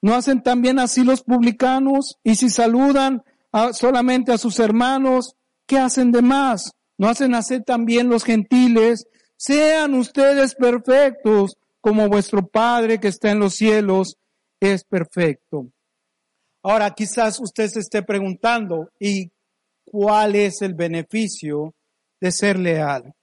¿No 0.00 0.14
hacen 0.14 0.42
también 0.42 0.78
así 0.78 1.04
los 1.04 1.22
publicanos? 1.22 2.18
Y 2.22 2.36
si 2.36 2.48
saludan 2.48 3.22
solamente 3.72 4.32
a 4.32 4.38
sus 4.38 4.58
hermanos, 4.58 5.34
¿qué 5.66 5.78
hacen 5.78 6.12
de 6.12 6.22
más? 6.22 6.72
¿No 6.98 7.08
hacen 7.08 7.34
así 7.34 7.62
también 7.62 8.08
los 8.08 8.24
gentiles? 8.24 9.06
Sean 9.36 9.94
ustedes 9.94 10.54
perfectos, 10.54 11.56
como 11.80 12.08
vuestro 12.08 12.46
Padre 12.46 12.98
que 12.98 13.08
está 13.08 13.30
en 13.30 13.38
los 13.38 13.54
cielos 13.54 14.16
es 14.60 14.84
perfecto. 14.84 15.68
Ahora, 16.62 16.90
quizás 16.90 17.38
usted 17.40 17.68
se 17.68 17.80
esté 17.80 18.02
preguntando, 18.02 18.90
¿y 18.98 19.30
cuál 19.84 20.34
es 20.34 20.62
el 20.62 20.74
beneficio 20.74 21.74
de 22.20 22.32
ser 22.32 22.58
leal? 22.58 23.14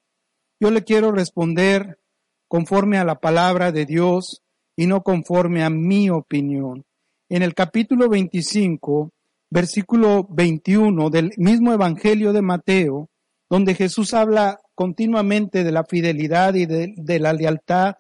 Yo 0.60 0.72
le 0.72 0.84
quiero 0.84 1.12
responder 1.12 2.00
conforme 2.48 2.98
a 2.98 3.04
la 3.04 3.16
palabra 3.16 3.72
de 3.72 3.86
Dios 3.86 4.42
y 4.78 4.88
no 4.88 5.02
conforme 5.02 5.64
a 5.64 5.70
mi 5.70 6.10
opinión. 6.10 6.86
En 7.28 7.42
el 7.42 7.54
capítulo 7.54 8.08
25, 8.08 9.10
versículo 9.54 10.28
21 10.32 11.12
del 11.12 11.32
mismo 11.38 11.72
Evangelio 11.74 12.34
de 12.34 12.42
Mateo, 12.42 13.12
donde 13.48 13.76
Jesús 13.76 14.16
habla 14.16 14.60
continuamente 14.74 15.64
de 15.64 15.72
la 15.72 15.84
fidelidad 15.84 16.56
y 16.56 16.66
de, 16.66 17.20
la 17.20 17.34
lealtad, 17.34 17.98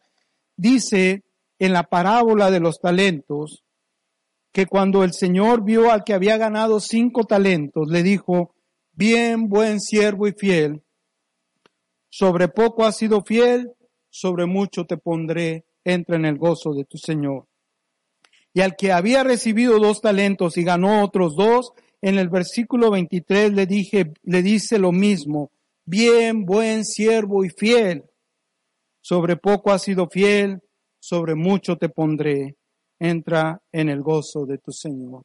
dice 0.57 1.23
en 1.59 1.73
la 1.73 1.83
parábola 1.83 2.49
de 2.49 2.59
los 2.59 2.79
talentos 2.79 3.63
que 4.51 4.65
cuando 4.65 5.03
el 5.03 5.13
Señor 5.13 5.63
vio 5.63 5.91
al 5.91 6.03
que 6.03 6.15
había 6.15 6.37
ganado 6.37 6.79
cinco 6.79 7.23
talentos, 7.25 7.87
le 7.87 8.01
dijo, 8.01 8.55
bien 8.91 9.47
buen 9.47 9.79
siervo 9.79 10.27
y 10.27 10.33
fiel, 10.33 10.81
sobre 12.09 12.47
poco 12.47 12.83
has 12.83 12.97
sido 12.97 13.21
fiel, 13.23 13.73
sobre 14.09 14.47
mucho 14.47 14.85
te 14.85 14.97
pondré, 14.97 15.65
entra 15.83 16.15
en 16.15 16.25
el 16.25 16.39
gozo 16.39 16.73
de 16.73 16.85
tu 16.85 16.97
Señor. 16.97 17.45
Y 18.53 18.61
al 18.61 18.75
que 18.75 18.91
había 18.91 19.23
recibido 19.23 19.79
dos 19.79 20.01
talentos 20.01 20.57
y 20.57 20.63
ganó 20.63 21.03
otros 21.03 21.35
dos, 21.35 21.73
en 22.01 22.17
el 22.17 22.29
versículo 22.29 22.91
23 22.91 23.53
le 23.53 23.65
dije, 23.65 24.13
le 24.23 24.41
dice 24.41 24.77
lo 24.77 24.91
mismo, 24.91 25.51
bien, 25.85 26.45
buen 26.45 26.85
siervo 26.85 27.43
y 27.45 27.49
fiel. 27.49 28.03
Sobre 29.01 29.37
poco 29.37 29.71
has 29.71 29.83
sido 29.83 30.07
fiel, 30.07 30.61
sobre 30.99 31.35
mucho 31.35 31.77
te 31.77 31.89
pondré. 31.89 32.55
Entra 32.99 33.61
en 33.71 33.89
el 33.89 34.01
gozo 34.01 34.45
de 34.45 34.59
tu 34.59 34.71
Señor. 34.71 35.23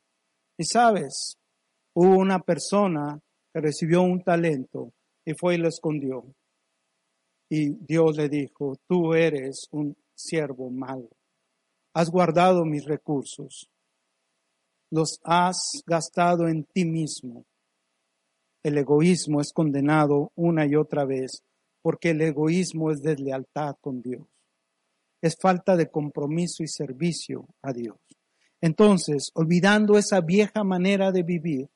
Y 0.57 0.65
sabes, 0.65 1.37
hubo 1.95 2.17
una 2.17 2.41
persona 2.41 3.21
que 3.53 3.61
recibió 3.61 4.03
un 4.03 4.23
talento 4.23 4.93
y 5.25 5.35
fue 5.35 5.55
y 5.55 5.59
lo 5.59 5.69
escondió. 5.69 6.25
Y 7.51 7.71
Dios 7.71 8.17
le 8.17 8.29
dijo, 8.29 8.77
tú 8.87 9.15
eres 9.15 9.69
un 9.71 9.97
siervo 10.15 10.71
malo. 10.71 11.09
Has 11.95 12.11
guardado 12.11 12.65
mis 12.65 12.85
recursos. 12.85 13.69
Los 14.91 15.21
has 15.25 15.83
gastado 15.87 16.49
en 16.49 16.65
ti 16.65 16.85
mismo. 16.85 17.45
El 18.63 18.79
egoísmo 18.79 19.41
es 19.41 19.53
condenado 19.53 20.33
una 20.35 20.67
y 20.67 20.75
otra 20.75 21.05
vez 21.05 21.43
porque 21.83 22.11
el 22.11 22.21
egoísmo 22.21 22.91
es 22.91 23.01
deslealtad 23.01 23.77
con 23.81 24.03
Dios. 24.03 24.27
Es 25.23 25.37
falta 25.41 25.77
de 25.77 25.91
compromiso 25.91 26.63
y 26.63 26.69
servicio 26.69 27.47
a 27.63 27.73
Dios. 27.73 27.97
Entonces, 28.61 29.31
olvidando 29.35 29.97
esa 29.97 30.21
vieja 30.21 30.65
manera 30.65 31.13
de 31.13 31.23
vivir, 31.23 31.69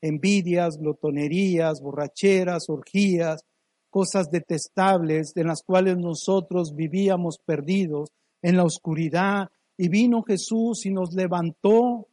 envidias, 0.00 0.76
glotonerías, 0.78 1.80
borracheras, 1.80 2.68
orgías, 2.68 3.42
cosas 3.90 4.28
detestables 4.30 5.32
en 5.36 5.46
las 5.46 5.62
cuales 5.62 5.96
nosotros 5.96 6.74
vivíamos 6.74 7.38
perdidos 7.44 8.10
en 8.46 8.56
la 8.56 8.62
oscuridad, 8.62 9.50
y 9.76 9.88
vino 9.88 10.22
Jesús 10.22 10.86
y 10.86 10.92
nos 10.92 11.12
levantó 11.14 12.06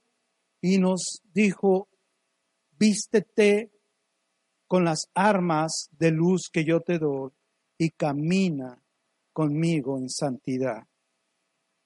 y 0.59 0.79
nos 0.79 1.21
dijo, 1.31 1.89
vístete 2.71 3.71
con 4.65 4.83
las 4.83 5.11
armas 5.13 5.89
de 5.91 6.09
luz 6.09 6.49
que 6.51 6.65
yo 6.65 6.81
te 6.81 6.97
doy 6.97 7.29
y 7.77 7.91
camina 7.91 8.83
conmigo 9.31 9.99
en 9.99 10.09
santidad. 10.09 10.87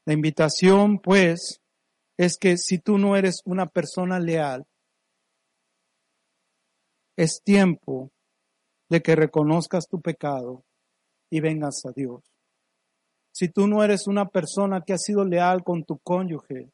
La 0.06 0.14
invitación, 0.14 1.00
pues, 1.00 1.60
es 2.16 2.38
que 2.38 2.58
si 2.58 2.80
tú 2.80 2.98
no 2.98 3.18
eres 3.18 3.42
una 3.44 3.66
persona 3.66 4.18
leal, 4.18 4.66
es 7.18 7.42
tiempo 7.44 8.14
de 8.88 9.02
que 9.02 9.14
reconozcas 9.14 9.90
tu 9.90 10.00
pecado 10.00 10.64
y 11.30 11.42
vengas 11.42 11.86
a 11.86 11.92
Dios. 11.92 12.37
Si 13.40 13.50
tú 13.50 13.68
no 13.68 13.84
eres 13.84 14.08
una 14.08 14.28
persona 14.28 14.82
que 14.82 14.94
ha 14.94 14.98
sido 14.98 15.24
leal 15.24 15.64
con 15.64 15.84
tu 15.84 16.00
cónyuge, 16.00 16.72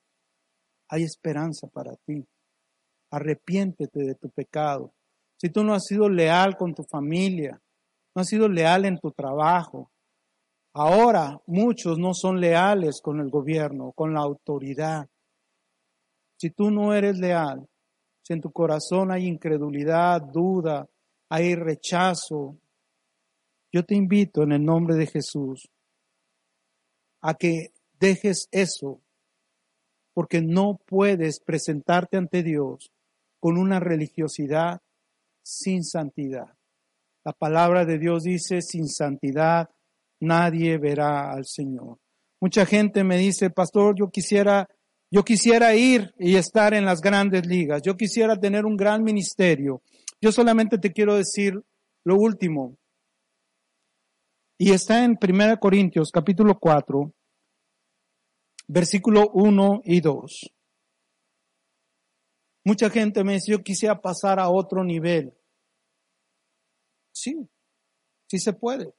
hay 0.87 1.03
esperanza 1.03 1.67
para 1.67 1.93
ti. 2.05 2.25
Arrepiéntete 3.11 3.99
de 3.99 4.15
tu 4.15 4.29
pecado. 4.29 4.93
Si 5.35 5.49
tú 5.49 5.61
no 5.65 5.73
has 5.73 5.83
sido 5.83 6.07
leal 6.07 6.55
con 6.55 6.73
tu 6.73 6.83
familia, 6.89 7.61
no 8.15 8.21
has 8.21 8.29
sido 8.29 8.47
leal 8.47 8.85
en 8.85 8.97
tu 8.97 9.11
trabajo, 9.11 9.91
ahora 10.73 11.37
muchos 11.47 11.99
no 11.99 12.13
son 12.13 12.39
leales 12.39 13.01
con 13.03 13.19
el 13.19 13.29
gobierno, 13.29 13.91
con 13.91 14.13
la 14.13 14.21
autoridad. 14.21 15.05
Si 16.37 16.49
tú 16.51 16.71
no 16.71 16.93
eres 16.93 17.17
leal, 17.17 17.67
si 18.21 18.31
en 18.31 18.39
tu 18.39 18.53
corazón 18.53 19.11
hay 19.11 19.25
incredulidad, 19.25 20.21
duda, 20.21 20.87
hay 21.27 21.55
rechazo, 21.55 22.57
yo 23.69 23.83
te 23.83 23.95
invito 23.95 24.43
en 24.43 24.53
el 24.53 24.63
nombre 24.63 24.95
de 24.95 25.07
Jesús 25.07 25.72
a 27.23 27.33
que 27.35 27.71
dejes 27.99 28.49
eso, 28.51 29.01
porque 30.13 30.41
no 30.41 30.79
puedes 30.85 31.39
presentarte 31.39 32.17
ante 32.17 32.43
Dios 32.43 32.91
con 33.39 33.57
una 33.57 33.79
religiosidad 33.79 34.81
sin 35.41 35.83
santidad. 35.83 36.53
La 37.23 37.31
palabra 37.31 37.85
de 37.85 37.97
Dios 37.97 38.23
dice, 38.23 38.61
sin 38.61 38.89
santidad 38.89 39.69
nadie 40.19 40.77
verá 40.77 41.31
al 41.31 41.45
Señor. 41.45 41.97
Mucha 42.41 42.65
gente 42.65 43.05
me 43.05 43.17
dice, 43.17 43.49
pastor, 43.49 43.95
yo 43.97 44.09
quisiera, 44.09 44.67
yo 45.09 45.23
quisiera 45.23 45.73
ir 45.75 46.13
y 46.19 46.35
estar 46.35 46.73
en 46.73 46.83
las 46.83 46.99
grandes 46.99 47.45
ligas. 47.47 47.81
Yo 47.81 47.95
quisiera 47.95 48.37
tener 48.37 48.65
un 48.65 48.75
gran 48.75 49.01
ministerio. 49.01 49.81
Yo 50.19 50.33
solamente 50.33 50.77
te 50.77 50.91
quiero 50.91 51.15
decir 51.15 51.63
lo 52.03 52.17
último. 52.17 52.77
Y 54.65 54.71
está 54.71 55.03
en 55.03 55.19
1 55.21 55.59
Corintios 55.59 56.09
capítulo 56.09 56.57
4, 56.57 57.11
versículo 58.69 59.29
1 59.33 59.81
y 59.83 59.99
2. 59.99 60.53
Mucha 62.63 62.89
gente 62.89 63.25
me 63.25 63.33
dice, 63.33 63.51
yo 63.51 63.61
quisiera 63.61 63.99
pasar 63.99 64.39
a 64.39 64.49
otro 64.49 64.85
nivel. 64.85 65.37
Sí, 67.13 67.45
sí 68.29 68.39
se 68.39 68.53
puede. 68.53 68.93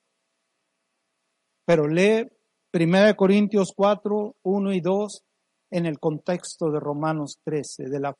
Pero 1.64 1.88
lee 1.88 2.30
1 2.74 3.16
Corintios 3.16 3.72
4, 3.74 4.36
1 4.42 4.72
y 4.74 4.80
2 4.82 5.24
en 5.70 5.86
el 5.86 5.98
contexto 5.98 6.70
de 6.70 6.78
Romanos 6.78 7.38
13, 7.42 7.84
de 7.84 8.00
la 8.00 8.14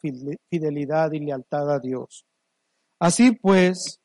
fidelidad 0.50 1.12
y 1.12 1.18
lealtad 1.18 1.70
a 1.70 1.78
Dios. 1.78 2.24
Así 2.98 3.32
pues, 3.32 4.00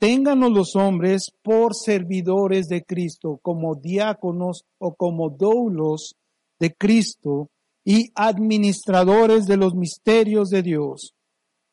ténganos 0.00 0.50
los 0.50 0.76
hombres 0.76 1.30
por 1.42 1.74
servidores 1.74 2.68
de 2.68 2.82
Cristo, 2.82 3.38
como 3.42 3.74
diáconos 3.74 4.64
o 4.78 4.94
como 4.94 5.28
doulos 5.28 6.16
de 6.58 6.74
Cristo 6.74 7.50
y 7.84 8.10
administradores 8.14 9.44
de 9.46 9.58
los 9.58 9.74
misterios 9.74 10.48
de 10.48 10.62
Dios. 10.62 11.14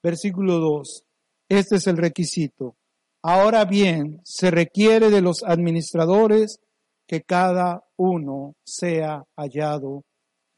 Versículo 0.04 0.60
2. 0.60 1.04
Este 1.50 1.78
es 1.78 1.88
el 1.88 1.96
requisito. 1.96 2.76
Ahora 3.24 3.64
bien, 3.64 4.20
se 4.26 4.52
requiere 4.52 5.10
de 5.10 5.22
los 5.22 5.42
administradores 5.44 6.60
que 7.08 7.22
cada 7.22 7.86
uno 7.96 8.56
sea 8.66 9.24
hallado 9.38 10.04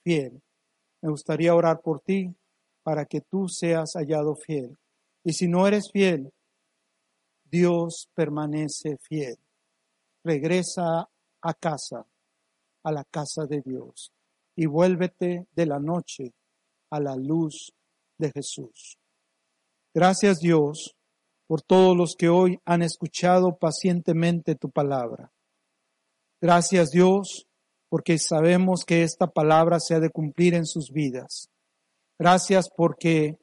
fiel. 0.04 0.42
Me 1.04 1.12
gustaría 1.12 1.54
orar 1.54 1.82
por 1.82 2.02
ti 2.02 2.34
para 2.84 3.06
que 3.06 3.22
tú 3.22 3.48
seas 3.48 3.92
hallado 3.94 4.36
fiel. 4.36 4.76
Y 5.24 5.34
si 5.34 5.48
no 5.48 5.68
eres 5.68 5.92
fiel, 5.92 6.32
Dios 7.50 8.10
permanece 8.14 8.98
fiel. 8.98 9.38
Regresa 10.24 11.10
a 11.42 11.54
casa, 11.54 12.06
a 12.84 12.92
la 12.92 13.04
casa 13.06 13.46
de 13.46 13.62
Dios, 13.62 14.12
y 14.56 14.66
vuélvete 14.66 15.48
de 15.52 15.66
la 15.66 15.80
noche 15.80 16.34
a 16.90 17.00
la 17.00 17.16
luz 17.16 17.72
de 18.18 18.32
Jesús. 18.32 18.98
Gracias 19.94 20.40
Dios 20.40 20.96
por 21.48 21.62
todos 21.62 21.96
los 21.96 22.16
que 22.18 22.30
hoy 22.30 22.60
han 22.66 22.82
escuchado 22.84 23.58
pacientemente 23.58 24.56
tu 24.56 24.70
palabra. 24.70 25.32
Gracias 26.42 26.92
Dios 26.92 27.48
porque 27.90 28.20
sabemos 28.20 28.86
que 28.86 29.04
esta 29.04 29.28
palabra 29.28 29.80
se 29.80 29.96
ha 29.96 30.00
de 30.00 30.12
cumplir 30.12 30.54
en 30.54 30.66
sus 30.66 30.92
vidas. 30.92 31.50
Gracias 32.20 32.70
porque 32.76 33.40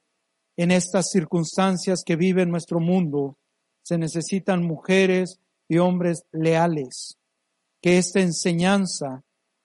en 0.56 0.70
estas 0.70 1.10
circunstancias 1.10 2.02
que 2.04 2.16
vive 2.16 2.46
nuestro 2.46 2.78
mundo 2.78 3.36
se 3.86 3.98
necesitan 3.98 4.64
mujeres 4.64 5.38
y 5.68 5.78
hombres 5.78 6.24
leales. 6.32 7.18
Que 7.80 7.98
esta 7.98 8.18
enseñanza 8.18 9.22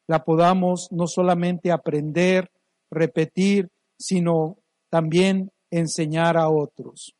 la 0.08 0.24
podamos 0.24 0.90
no 0.92 1.08
solamente 1.08 1.72
aprender, 1.72 2.52
repetir, 2.92 3.70
sino 3.98 4.60
también 4.92 5.50
enseñar 5.72 6.38
a 6.38 6.50
otros. 6.50 7.16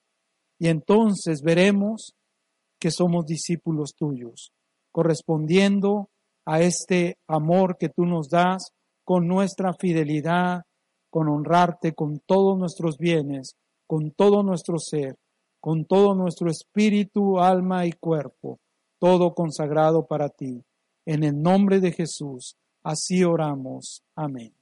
Y 0.60 0.68
entonces 0.68 1.42
veremos 1.42 2.14
que 2.80 2.92
somos 2.92 3.26
discípulos 3.26 3.96
tuyos, 3.96 4.52
correspondiendo 4.92 6.12
a 6.46 6.62
este 6.62 7.18
amor 7.28 7.78
que 7.80 7.90
tú 7.90 8.06
nos 8.06 8.30
das 8.30 8.74
con 9.04 9.28
nuestra 9.28 9.74
fidelidad, 9.74 10.62
con 11.10 11.30
honrarte 11.30 11.94
con 11.94 12.20
todos 12.20 12.60
nuestros 12.60 13.00
bienes, 13.00 13.56
con 13.88 14.12
todo 14.12 14.44
nuestro 14.44 14.78
ser, 14.78 15.18
con 15.62 15.86
todo 15.86 16.16
nuestro 16.16 16.50
espíritu, 16.50 17.40
alma 17.40 17.86
y 17.86 17.94
cuerpo, 17.94 18.60
todo 19.00 19.34
consagrado 19.34 20.08
para 20.08 20.30
ti. 20.30 20.66
En 21.06 21.24
el 21.24 21.42
nombre 21.42 21.80
de 21.80 21.92
Jesús, 21.92 22.58
así 22.84 23.24
oramos. 23.24 24.04
Amén. 24.16 24.61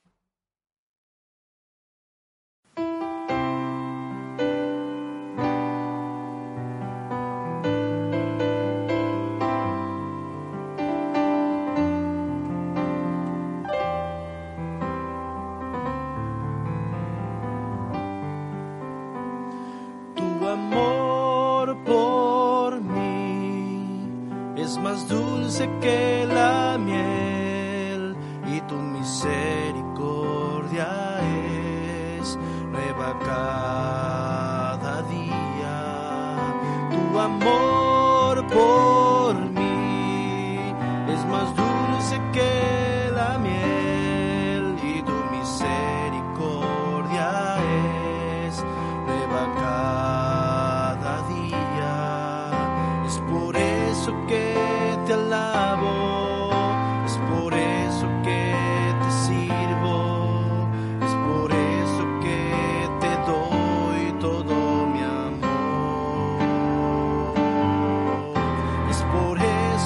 Que 25.82 26.26
la 26.26 26.78
miel 26.78 28.16
y 28.48 28.62
tu 28.62 28.76
misericordia 28.76 29.49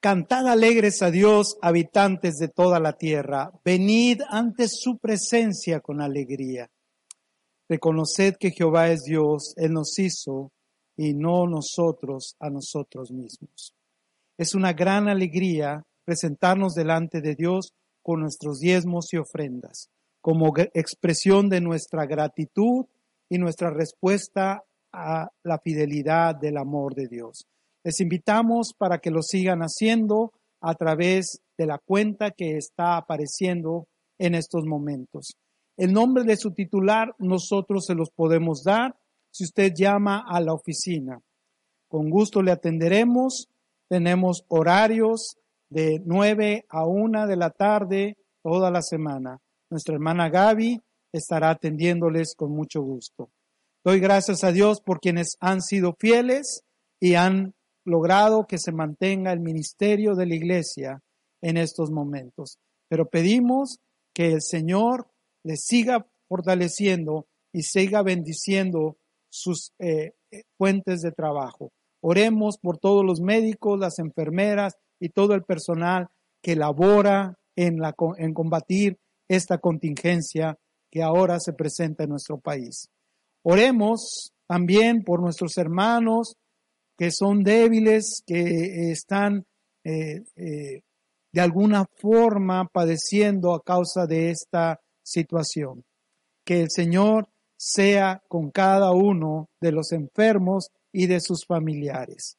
Cantad 0.00 0.48
alegres 0.48 1.02
a 1.02 1.10
Dios, 1.10 1.58
habitantes 1.60 2.36
de 2.38 2.48
toda 2.48 2.80
la 2.80 2.94
tierra. 2.94 3.52
Venid 3.62 4.22
ante 4.30 4.66
su 4.66 4.96
presencia 4.96 5.80
con 5.80 6.00
alegría. 6.00 6.70
Reconoced 7.68 8.36
que 8.40 8.50
Jehová 8.50 8.88
es 8.88 9.02
Dios, 9.02 9.52
Él 9.58 9.74
nos 9.74 9.98
hizo 9.98 10.52
y 10.96 11.12
no 11.12 11.46
nosotros 11.46 12.34
a 12.40 12.48
nosotros 12.48 13.10
mismos. 13.10 13.74
Es 14.38 14.54
una 14.54 14.72
gran 14.72 15.06
alegría 15.06 15.84
presentarnos 16.06 16.72
delante 16.72 17.20
de 17.20 17.34
Dios 17.34 17.74
con 18.02 18.20
nuestros 18.20 18.58
diezmos 18.58 19.12
y 19.12 19.18
ofrendas, 19.18 19.90
como 20.22 20.50
expresión 20.72 21.50
de 21.50 21.60
nuestra 21.60 22.06
gratitud 22.06 22.86
y 23.28 23.36
nuestra 23.36 23.68
respuesta 23.68 24.64
a 24.92 25.28
la 25.42 25.58
fidelidad 25.58 26.36
del 26.36 26.56
amor 26.56 26.94
de 26.94 27.06
Dios. 27.06 27.46
Les 27.84 28.00
invitamos 28.00 28.74
para 28.76 28.98
que 28.98 29.10
lo 29.10 29.22
sigan 29.22 29.60
haciendo 29.60 30.32
a 30.60 30.74
través 30.74 31.40
de 31.56 31.66
la 31.66 31.78
cuenta 31.78 32.30
que 32.30 32.56
está 32.56 32.96
apareciendo 32.96 33.86
en 34.18 34.34
estos 34.34 34.64
momentos. 34.66 35.36
El 35.76 35.92
nombre 35.92 36.24
de 36.24 36.36
su 36.36 36.52
titular 36.52 37.14
nosotros 37.18 37.86
se 37.86 37.94
los 37.94 38.10
podemos 38.10 38.62
dar 38.62 38.96
si 39.30 39.44
usted 39.44 39.72
llama 39.74 40.24
a 40.28 40.40
la 40.40 40.52
oficina. 40.52 41.20
Con 41.88 42.10
gusto 42.10 42.42
le 42.42 42.52
atenderemos. 42.52 43.48
Tenemos 43.88 44.44
horarios 44.48 45.36
de 45.70 46.00
9 46.04 46.66
a 46.68 46.86
1 46.86 47.26
de 47.26 47.36
la 47.36 47.50
tarde 47.50 48.18
toda 48.42 48.70
la 48.70 48.82
semana. 48.82 49.38
Nuestra 49.70 49.94
hermana 49.94 50.28
Gaby 50.28 50.80
estará 51.12 51.50
atendiéndoles 51.50 52.34
con 52.36 52.52
mucho 52.52 52.82
gusto. 52.82 53.30
Doy 53.84 54.00
gracias 54.00 54.44
a 54.44 54.52
Dios 54.52 54.80
por 54.80 55.00
quienes 55.00 55.36
han 55.40 55.62
sido 55.62 55.94
fieles 55.98 56.62
y 57.00 57.14
han 57.14 57.54
logrado 57.84 58.46
que 58.46 58.58
se 58.58 58.72
mantenga 58.72 59.32
el 59.32 59.40
ministerio 59.40 60.14
de 60.14 60.26
la 60.26 60.34
iglesia 60.34 61.02
en 61.40 61.56
estos 61.56 61.90
momentos. 61.90 62.58
Pero 62.88 63.08
pedimos 63.08 63.78
que 64.14 64.32
el 64.32 64.42
Señor 64.42 65.08
les 65.42 65.64
siga 65.64 66.06
fortaleciendo 66.28 67.26
y 67.52 67.62
siga 67.62 68.02
bendiciendo 68.02 68.96
sus 69.30 69.72
eh, 69.78 70.12
eh, 70.30 70.42
fuentes 70.56 71.00
de 71.00 71.12
trabajo. 71.12 71.72
Oremos 72.02 72.58
por 72.58 72.78
todos 72.78 73.04
los 73.04 73.20
médicos, 73.20 73.78
las 73.78 73.98
enfermeras 73.98 74.76
y 74.98 75.10
todo 75.10 75.34
el 75.34 75.44
personal 75.44 76.08
que 76.42 76.56
labora 76.56 77.38
en, 77.56 77.78
la, 77.78 77.94
en 78.16 78.34
combatir 78.34 78.98
esta 79.28 79.58
contingencia 79.58 80.58
que 80.90 81.02
ahora 81.02 81.38
se 81.38 81.52
presenta 81.52 82.04
en 82.04 82.10
nuestro 82.10 82.38
país. 82.38 82.88
Oremos 83.42 84.32
también 84.46 85.04
por 85.04 85.20
nuestros 85.20 85.56
hermanos 85.56 86.36
que 87.00 87.10
son 87.10 87.42
débiles, 87.42 88.22
que 88.26 88.40
eh, 88.42 88.90
están 88.90 89.46
eh, 89.84 90.22
eh, 90.36 90.82
de 91.32 91.40
alguna 91.40 91.86
forma 91.96 92.68
padeciendo 92.70 93.54
a 93.54 93.62
causa 93.62 94.06
de 94.06 94.28
esta 94.28 94.82
situación. 95.02 95.82
Que 96.44 96.60
el 96.60 96.70
Señor 96.70 97.30
sea 97.56 98.22
con 98.28 98.50
cada 98.50 98.90
uno 98.92 99.48
de 99.62 99.72
los 99.72 99.92
enfermos 99.92 100.68
y 100.92 101.06
de 101.06 101.22
sus 101.22 101.46
familiares. 101.46 102.36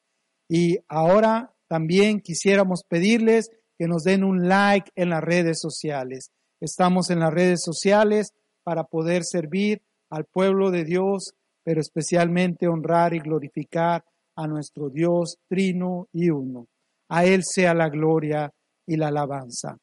Y 0.48 0.78
ahora 0.86 1.52
también 1.66 2.20
quisiéramos 2.20 2.84
pedirles 2.88 3.50
que 3.76 3.88
nos 3.88 4.04
den 4.04 4.22
un 4.22 4.46
like 4.46 4.92
en 4.94 5.10
las 5.10 5.24
redes 5.24 5.58
sociales. 5.58 6.30
Estamos 6.60 7.10
en 7.10 7.18
las 7.18 7.34
redes 7.34 7.64
sociales 7.64 8.32
para 8.62 8.84
poder 8.84 9.24
servir 9.24 9.82
al 10.08 10.24
pueblo 10.24 10.70
de 10.70 10.84
Dios, 10.84 11.34
pero 11.64 11.80
especialmente 11.80 12.68
honrar 12.68 13.12
y 13.12 13.18
glorificar 13.18 14.04
a 14.42 14.46
nuestro 14.48 14.90
Dios 14.90 15.38
trino 15.48 16.08
y 16.12 16.30
uno. 16.30 16.66
A 17.08 17.24
Él 17.24 17.42
sea 17.44 17.74
la 17.74 17.88
gloria 17.88 18.52
y 18.86 18.96
la 18.96 19.08
alabanza. 19.08 19.78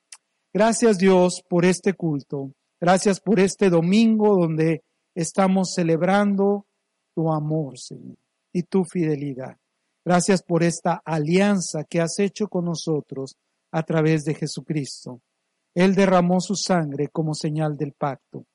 Gracias 0.53 0.97
Dios 0.97 1.41
por 1.47 1.65
este 1.65 1.93
culto. 1.93 2.51
Gracias 2.81 3.19
por 3.19 3.39
este 3.39 3.69
domingo 3.69 4.35
donde 4.35 4.83
estamos 5.15 5.73
celebrando 5.73 6.65
tu 7.13 7.31
amor, 7.31 7.77
Señor, 7.77 8.17
y 8.53 8.63
tu 8.63 8.83
fidelidad. 8.83 9.57
Gracias 10.05 10.41
por 10.43 10.63
esta 10.63 11.01
alianza 11.05 11.83
que 11.83 12.01
has 12.01 12.17
hecho 12.19 12.47
con 12.47 12.65
nosotros 12.65 13.35
a 13.71 13.83
través 13.83 14.23
de 14.23 14.33
Jesucristo. 14.33 15.21
Él 15.75 15.93
derramó 15.93 16.39
su 16.39 16.55
sangre 16.55 17.09
como 17.09 17.33
señal 17.33 17.77
del 17.77 17.93
pacto. 17.93 18.45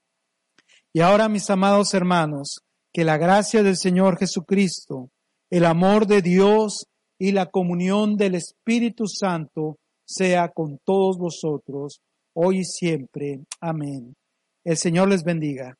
Y 0.92 1.00
ahora, 1.00 1.28
mis 1.28 1.48
amados 1.50 1.94
hermanos, 1.94 2.60
que 2.92 3.04
la 3.04 3.18
gracia 3.18 3.62
del 3.62 3.76
Señor 3.76 4.18
Jesucristo, 4.18 5.10
el 5.54 5.66
amor 5.66 6.08
de 6.08 6.20
Dios 6.20 6.88
y 7.16 7.30
la 7.30 7.46
comunión 7.46 8.16
del 8.16 8.34
Espíritu 8.34 9.06
Santo 9.06 9.76
sea 10.04 10.48
con 10.48 10.80
todos 10.84 11.16
vosotros, 11.16 12.00
hoy 12.34 12.58
y 12.58 12.64
siempre. 12.64 13.38
Amén. 13.60 14.16
El 14.64 14.76
Señor 14.76 15.10
les 15.10 15.22
bendiga. 15.22 15.76